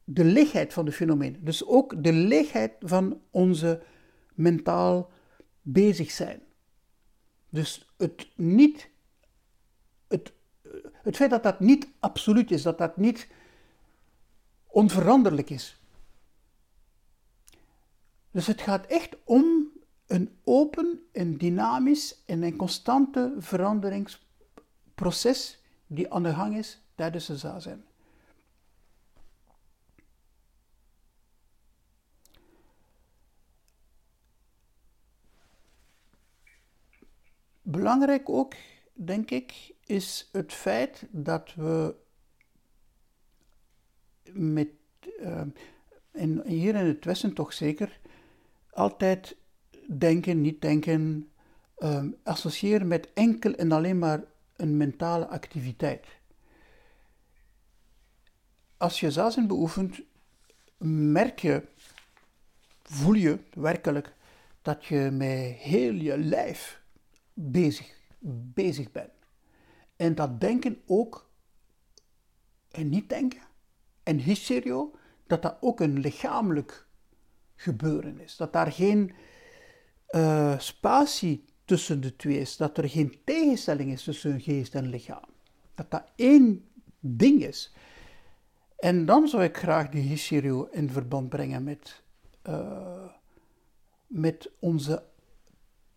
de 0.03 0.23
lichtheid 0.23 0.73
van 0.73 0.85
de 0.85 0.91
fenomeen. 0.91 1.37
Dus 1.41 1.65
ook 1.65 2.03
de 2.03 2.13
lichtheid 2.13 2.71
van 2.79 3.21
onze 3.29 3.83
mentaal 4.33 5.11
bezig 5.61 6.11
zijn. 6.11 6.41
Dus 7.49 7.89
het 7.97 8.29
niet, 8.35 8.89
het, 10.07 10.33
het 10.93 11.15
feit 11.15 11.29
dat 11.29 11.43
dat 11.43 11.59
niet 11.59 11.87
absoluut 11.99 12.51
is, 12.51 12.61
dat 12.61 12.77
dat 12.77 12.97
niet 12.97 13.27
onveranderlijk 14.67 15.49
is. 15.49 15.78
Dus 18.31 18.47
het 18.47 18.61
gaat 18.61 18.85
echt 18.85 19.17
om 19.23 19.71
een 20.07 20.37
open, 20.43 21.07
een 21.11 21.37
dynamisch 21.37 22.23
en 22.25 22.43
een 22.43 22.55
constante 22.55 23.35
veranderingsproces 23.37 25.63
die 25.87 26.13
aan 26.13 26.23
de 26.23 26.33
gang 26.33 26.57
is 26.57 26.81
tijdens 26.95 27.25
de 27.25 27.37
zazen. 27.37 27.83
Belangrijk 37.61 38.29
ook, 38.29 38.53
denk 38.93 39.31
ik, 39.31 39.73
is 39.85 40.29
het 40.31 40.53
feit 40.53 41.07
dat 41.09 41.53
we 41.53 41.95
met, 44.31 44.69
en 46.11 46.47
hier 46.47 46.75
in 46.75 46.85
het 46.85 47.05
Westen 47.05 47.33
toch 47.33 47.53
zeker, 47.53 47.99
altijd 48.79 49.35
denken, 49.97 50.41
niet 50.41 50.61
denken, 50.61 51.31
uh, 51.77 52.03
associëren 52.23 52.87
met 52.87 53.13
enkel 53.13 53.53
en 53.53 53.71
alleen 53.71 53.99
maar 53.99 54.23
een 54.55 54.77
mentale 54.77 55.27
activiteit. 55.27 56.07
Als 58.77 58.99
je 58.99 59.11
zazen 59.11 59.47
beoefent, 59.47 60.01
merk 61.11 61.39
je, 61.39 61.67
voel 62.83 63.13
je 63.13 63.39
werkelijk 63.53 64.15
dat 64.61 64.85
je 64.85 65.09
met 65.11 65.55
heel 65.55 65.93
je 65.93 66.17
lijf 66.17 66.81
bezig, 67.33 67.99
bezig 68.53 68.91
ben. 68.91 69.09
En 69.95 70.15
dat 70.15 70.41
denken 70.41 70.81
ook, 70.85 71.29
en 72.71 72.89
niet 72.89 73.09
denken, 73.09 73.41
en 74.03 74.17
hysterio, 74.17 74.95
dat 75.27 75.41
dat 75.41 75.57
ook 75.59 75.79
een 75.79 75.99
lichamelijk 75.99 76.87
gebeuren 77.59 78.19
is. 78.19 78.37
Dat 78.37 78.53
daar 78.53 78.71
geen 78.71 79.11
uh, 80.11 80.59
spatie 80.59 81.45
tussen 81.65 82.01
de 82.01 82.15
twee 82.15 82.39
is. 82.39 82.57
Dat 82.57 82.77
er 82.77 82.89
geen 82.89 83.17
tegenstelling 83.23 83.91
is 83.91 84.03
tussen 84.03 84.41
geest 84.41 84.75
en 84.75 84.89
lichaam. 84.89 85.29
Dat 85.75 85.91
dat 85.91 86.03
één 86.15 86.65
ding 86.99 87.43
is. 87.43 87.73
En 88.77 89.05
dan 89.05 89.27
zou 89.27 89.43
ik 89.43 89.57
graag 89.57 89.89
die 89.89 90.01
hysterio 90.01 90.67
in 90.71 90.89
verband 90.89 91.29
brengen 91.29 91.63
met, 91.63 92.01
uh, 92.49 93.05
met 94.07 94.49
onze 94.59 95.03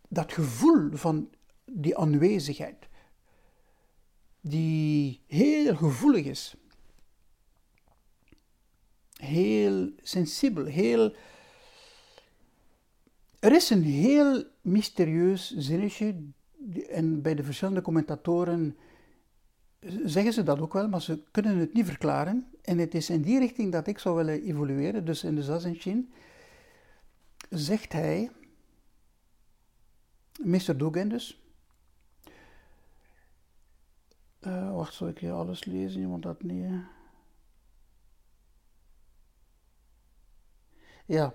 dat 0.09 0.33
gevoel 0.33 0.91
van 0.93 1.31
die 1.65 1.97
aanwezigheid, 1.97 2.89
die 4.41 5.21
heel 5.27 5.77
gevoelig 5.77 6.25
is, 6.25 6.55
heel 9.17 9.91
sensibel, 10.03 10.65
heel. 10.65 11.15
Er 13.43 13.53
is 13.53 13.71
een 13.71 13.83
heel 13.83 14.45
mysterieus 14.61 15.57
zinnetje, 15.57 16.31
en 16.91 17.23
bij 17.23 17.35
de 17.35 17.45
verschillende 17.45 17.83
commentatoren 17.83 18.77
zeggen 20.05 20.33
ze 20.33 20.43
dat 20.43 20.61
ook 20.61 20.73
wel, 20.73 20.89
maar 20.89 21.03
ze 21.03 21.23
kunnen 21.31 21.57
het 21.57 21.73
niet 21.73 21.87
verklaren. 21.87 22.51
En 22.63 22.79
het 22.79 22.95
is 22.95 23.11
in 23.11 23.23
die 23.23 23.39
richting 23.39 23.73
dat 23.73 23.87
ik 23.87 23.99
zou 23.99 24.17
willen 24.17 24.43
evolueren, 24.43 25.05
dus 25.05 25.25
in 25.25 25.35
de 25.35 25.43
Zazen 25.43 26.13
zegt 27.51 27.93
hij 27.93 28.31
Mr. 30.43 30.77
Dogen 30.77 31.09
dus. 31.09 31.43
Uh, 34.41 34.75
wacht, 34.75 34.95
zal 34.95 35.09
ik 35.09 35.19
hier 35.19 35.33
alles 35.33 35.65
lezen? 35.65 36.11
Want 36.11 36.23
dat 36.23 36.43
niet. 36.43 36.71
Ja. 41.07 41.35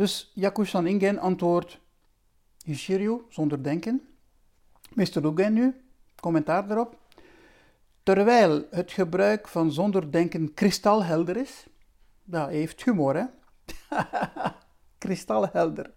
Dus 0.00 0.30
Yakushan 0.34 0.86
Ingen 0.86 1.18
antwoordt 1.18 1.78
Hishiryu 2.64 3.22
zonder 3.28 3.62
denken. 3.62 4.08
Mr. 4.94 5.22
Dogen 5.22 5.52
nu, 5.52 5.74
commentaar 6.20 6.70
erop. 6.70 6.98
Terwijl 8.02 8.66
het 8.70 8.92
gebruik 8.92 9.48
van 9.48 9.72
zonder 9.72 10.12
denken 10.12 10.54
kristalhelder 10.54 11.36
is. 11.36 11.66
Hij 12.30 12.54
heeft 12.54 12.84
humor, 12.84 13.14
hè? 13.16 13.24
kristalhelder 14.98 15.90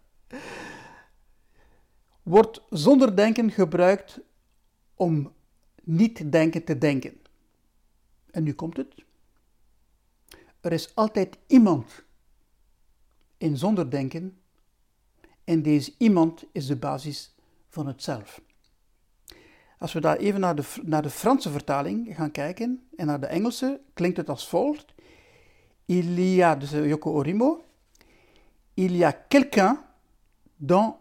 wordt 2.24 2.62
zonder 2.70 3.16
denken 3.16 3.52
gebruikt 3.52 4.20
om 4.96 5.34
niet 5.84 6.32
denken 6.32 6.64
te 6.64 6.78
denken. 6.78 7.22
En 8.32 8.44
nu 8.44 8.54
komt 8.54 8.78
het. 8.78 9.04
Er 10.62 10.72
is 10.72 10.96
altijd 10.96 11.38
iemand 11.48 12.04
in 13.44 13.58
zonder 13.58 13.90
denken 13.90 14.38
en 15.44 15.62
deze 15.62 15.94
iemand 15.98 16.44
is 16.52 16.66
de 16.66 16.76
basis 16.76 17.36
van 17.70 17.88
het 17.88 18.04
zelf. 18.04 18.42
Als 19.78 19.94
we 19.94 20.02
daar 20.02 20.18
even 20.18 20.40
naar 20.40 20.56
de, 20.56 20.64
naar 20.82 21.02
de 21.02 21.10
Franse 21.10 21.50
vertaling 21.50 22.16
gaan 22.16 22.32
kijken 22.32 22.88
en 22.96 23.06
naar 23.06 23.20
de 23.20 23.26
Engelse, 23.26 23.82
klinkt 23.94 24.18
het 24.18 24.30
als 24.30 24.48
volgt. 24.48 24.94
Il 25.86 26.18
y 26.18 26.42
a, 26.42 26.56
dus 26.56 26.72
Yoko 26.72 27.12
Orimo, 27.12 27.64
il 28.74 28.96
y 28.96 29.04
a 29.04 29.12
quelqu'un 29.28 29.78
dans 30.56 30.96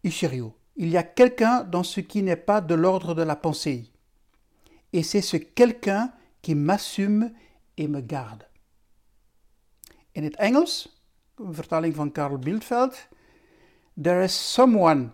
Ishirio. 0.00 0.54
Il 0.72 0.90
y 0.90 0.96
a 0.96 1.02
quelqu'un 1.14 1.70
dans 1.70 1.86
ce 1.86 2.00
qui 2.00 2.22
n'est 2.22 2.44
pas 2.44 2.60
de 2.60 2.74
l'ordre 2.74 3.14
de 3.14 3.24
la 3.24 3.36
pensée. 3.36 3.90
Et 4.90 5.04
c'est 5.04 5.22
ce 5.22 5.36
quelqu'un 5.36 6.12
qui 6.40 6.54
m'assume 6.54 7.32
et 7.76 7.88
me 7.88 8.00
garde. 8.00 8.44
In 10.12 10.24
het 10.24 10.36
Engels, 10.36 10.95
een 11.36 11.54
vertaling 11.54 11.94
van 11.94 12.12
Karl 12.12 12.38
Bildveld, 12.38 13.08
there 14.02 14.22
is 14.22 14.52
someone 14.52 15.08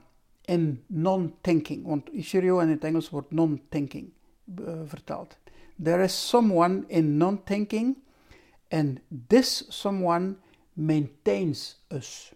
in 0.45 0.85
non-thinking, 0.87 1.87
want 1.87 2.13
Ishirio 2.13 2.59
in 2.59 2.69
het 2.69 2.85
Engels 2.85 3.11
wordt 3.11 3.31
non-thinking 3.31 4.13
uh, 4.61 4.81
vertaald. 4.85 5.39
There 5.83 6.03
is 6.03 6.29
someone 6.29 6.85
in 6.87 7.17
non-thinking 7.17 7.97
and 8.69 8.99
this 9.27 9.65
someone 9.69 10.37
maintains 10.73 11.85
us. 11.89 12.33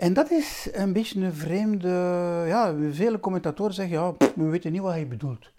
En 0.00 0.12
dat 0.12 0.30
is 0.30 0.68
een 0.72 0.92
beetje 0.92 1.20
een 1.20 1.34
vreemde. 1.34 1.88
Ja, 2.46 2.74
vele 2.90 3.20
commentatoren 3.20 3.74
zeggen: 3.74 3.96
ja, 3.96 4.14
we 4.34 4.44
weten 4.44 4.72
niet 4.72 4.80
wat 4.80 4.92
hij 4.92 5.08
bedoelt. 5.08 5.50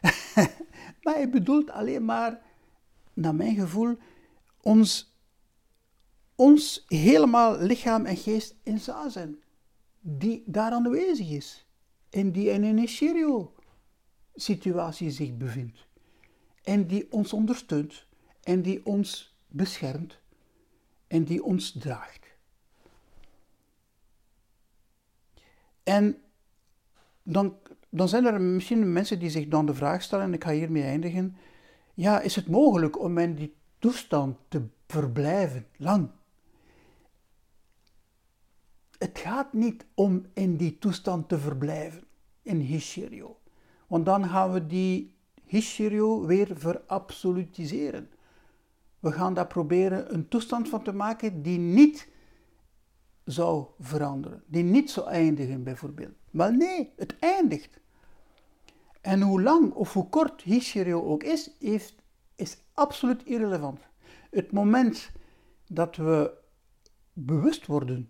maar 1.02 1.14
hij 1.14 1.30
bedoelt 1.30 1.70
alleen 1.70 2.04
maar, 2.04 2.40
naar 3.12 3.34
mijn 3.34 3.54
gevoel, 3.54 3.96
ons, 4.60 5.13
ons 6.34 6.84
helemaal 6.88 7.58
lichaam 7.58 8.06
en 8.06 8.16
geest 8.16 8.56
in 8.62 8.78
zazen, 8.78 9.42
die 10.00 10.42
daar 10.46 10.72
aanwezig 10.72 11.30
is. 11.30 11.66
En 12.10 12.32
die 12.32 12.50
in 12.50 12.62
een 12.62 12.78
Escherio-situatie 12.78 15.10
zich 15.10 15.36
bevindt. 15.36 15.86
En 16.62 16.86
die 16.86 17.12
ons 17.12 17.32
ondersteunt. 17.32 18.06
En 18.42 18.62
die 18.62 18.86
ons 18.86 19.36
beschermt. 19.48 20.18
En 21.06 21.24
die 21.24 21.44
ons 21.44 21.72
draagt. 21.72 22.26
En 25.82 26.16
dan, 27.22 27.56
dan 27.88 28.08
zijn 28.08 28.24
er 28.24 28.40
misschien 28.40 28.92
mensen 28.92 29.18
die 29.18 29.30
zich 29.30 29.48
dan 29.48 29.66
de 29.66 29.74
vraag 29.74 30.02
stellen, 30.02 30.24
en 30.24 30.34
ik 30.34 30.44
ga 30.44 30.50
hiermee 30.50 30.82
eindigen, 30.82 31.36
ja, 31.94 32.20
is 32.20 32.36
het 32.36 32.48
mogelijk 32.48 33.00
om 33.00 33.18
in 33.18 33.34
die 33.34 33.54
toestand 33.78 34.38
te 34.48 34.62
verblijven, 34.86 35.66
lang? 35.76 36.10
Het 38.98 39.18
gaat 39.18 39.52
niet 39.52 39.84
om 39.94 40.26
in 40.32 40.56
die 40.56 40.78
toestand 40.78 41.28
te 41.28 41.38
verblijven, 41.38 42.04
in 42.42 42.58
Hishirio. 42.60 43.38
Want 43.86 44.06
dan 44.06 44.28
gaan 44.28 44.52
we 44.52 44.66
die 44.66 45.14
Hishirio 45.44 46.26
weer 46.26 46.50
verabsolutiseren. 46.54 48.10
We 49.00 49.12
gaan 49.12 49.34
daar 49.34 49.46
proberen 49.46 50.14
een 50.14 50.28
toestand 50.28 50.68
van 50.68 50.82
te 50.82 50.92
maken 50.92 51.42
die 51.42 51.58
niet 51.58 52.08
zou 53.24 53.66
veranderen, 53.78 54.42
die 54.46 54.62
niet 54.62 54.90
zou 54.90 55.08
eindigen 55.08 55.62
bijvoorbeeld. 55.62 56.14
Maar 56.30 56.56
nee, 56.56 56.92
het 56.96 57.18
eindigt. 57.18 57.80
En 59.00 59.20
hoe 59.20 59.42
lang 59.42 59.72
of 59.72 59.92
hoe 59.92 60.08
kort 60.08 60.42
Hishirio 60.42 61.02
ook 61.02 61.22
is, 61.22 61.50
heeft, 61.60 61.94
is 62.34 62.56
absoluut 62.72 63.24
irrelevant. 63.24 63.80
Het 64.30 64.52
moment 64.52 65.10
dat 65.68 65.96
we 65.96 66.32
bewust 67.12 67.66
worden 67.66 68.08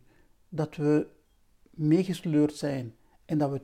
dat 0.54 0.76
we 0.76 1.06
meegesleurd 1.70 2.54
zijn 2.54 2.94
en 3.24 3.38
dat 3.38 3.50
we 3.50 3.60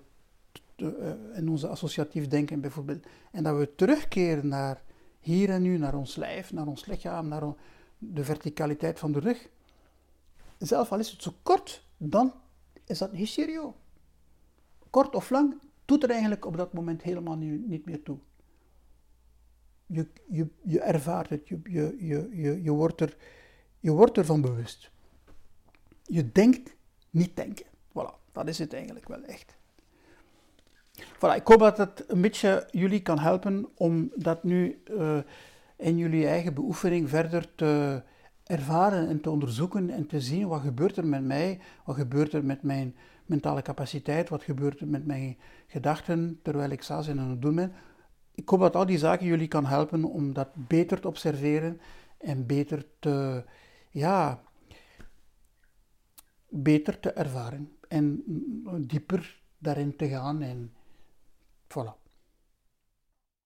eh, 0.76 1.38
in 1.38 1.48
onze 1.48 1.68
associatief 1.68 2.28
denken 2.28 2.60
bijvoorbeeld, 2.60 3.06
en 3.32 3.42
dat 3.42 3.56
we 3.56 3.74
terugkeren 3.74 4.48
naar 4.48 4.82
hier 5.20 5.50
en 5.50 5.62
nu, 5.62 5.78
naar 5.78 5.94
ons 5.94 6.16
lijf, 6.16 6.52
naar 6.52 6.66
ons 6.66 6.86
lichaam, 6.86 7.28
naar 7.28 7.54
de 7.98 8.24
verticaliteit 8.24 8.98
van 8.98 9.12
de 9.12 9.18
rug, 9.18 9.48
zelf 10.58 10.92
al 10.92 10.98
is 10.98 11.10
het 11.10 11.22
zo 11.22 11.32
kort, 11.42 11.86
dan 11.96 12.32
is 12.84 12.98
dat 12.98 13.10
hysterio. 13.10 13.76
Kort 14.90 15.14
of 15.14 15.30
lang 15.30 15.60
doet 15.84 16.02
er 16.02 16.10
eigenlijk 16.10 16.44
op 16.44 16.56
dat 16.56 16.72
moment 16.72 17.02
helemaal 17.02 17.36
niet 17.36 17.84
meer 17.84 18.02
toe. 18.02 18.18
Je, 19.86 20.06
je, 20.28 20.48
je 20.62 20.80
ervaart 20.80 21.28
het, 21.28 21.48
je, 21.48 21.60
je, 21.64 21.96
je, 22.30 22.62
je, 22.62 22.70
wordt 22.70 23.00
er, 23.00 23.16
je 23.80 23.90
wordt 23.90 24.16
ervan 24.16 24.40
bewust. 24.40 24.90
Je 26.02 26.32
denkt 26.32 26.74
niet 27.10 27.36
denken. 27.36 27.66
Voilà, 27.88 28.32
dat 28.32 28.48
is 28.48 28.58
het 28.58 28.72
eigenlijk 28.74 29.08
wel 29.08 29.22
echt. 29.22 29.56
Voilà, 30.94 31.34
ik 31.34 31.46
hoop 31.46 31.58
dat 31.58 31.78
het 31.78 32.04
een 32.08 32.20
beetje 32.20 32.68
jullie 32.70 33.00
kan 33.02 33.18
helpen 33.18 33.68
om 33.74 34.10
dat 34.14 34.44
nu 34.44 34.82
uh, 34.90 35.18
in 35.76 35.96
jullie 35.96 36.26
eigen 36.26 36.54
beoefening 36.54 37.08
verder 37.08 37.54
te, 37.54 38.02
ervaren 38.50 39.08
en 39.08 39.20
te 39.20 39.30
onderzoeken 39.30 39.90
en 39.90 40.06
te 40.06 40.20
zien 40.20 40.48
wat 40.48 40.60
gebeurt 40.60 40.96
er 40.96 41.06
met 41.06 41.24
mij, 41.24 41.60
wat 41.84 41.96
gebeurt 41.96 42.32
er 42.32 42.44
met 42.44 42.62
mijn 42.62 42.94
mentale 43.26 43.62
capaciteit, 43.62 44.28
wat 44.28 44.42
gebeurt 44.42 44.80
er 44.80 44.88
met 44.88 45.06
mijn 45.06 45.36
gedachten 45.66 46.38
terwijl 46.42 46.70
ik 46.70 46.82
sta 46.82 47.02
en 47.06 47.20
aan 47.20 47.30
het 47.30 47.42
doen 47.42 47.54
ben. 47.54 47.72
Ik 48.34 48.48
hoop 48.48 48.60
dat 48.60 48.76
al 48.76 48.86
die 48.86 48.98
zaken 48.98 49.26
jullie 49.26 49.48
kan 49.48 49.66
helpen 49.66 50.04
om 50.04 50.32
dat 50.32 50.48
beter 50.54 51.00
te 51.00 51.08
observeren 51.08 51.80
en 52.18 52.46
beter 52.46 52.84
te, 52.98 53.44
ja, 53.90 54.40
beter 56.50 57.00
te 57.00 57.12
ervaren 57.12 57.68
en 57.88 58.22
dieper 58.86 59.42
daarin 59.58 59.96
te 59.96 60.08
gaan 60.08 60.42
en 60.42 60.70
voilà. 61.68 61.99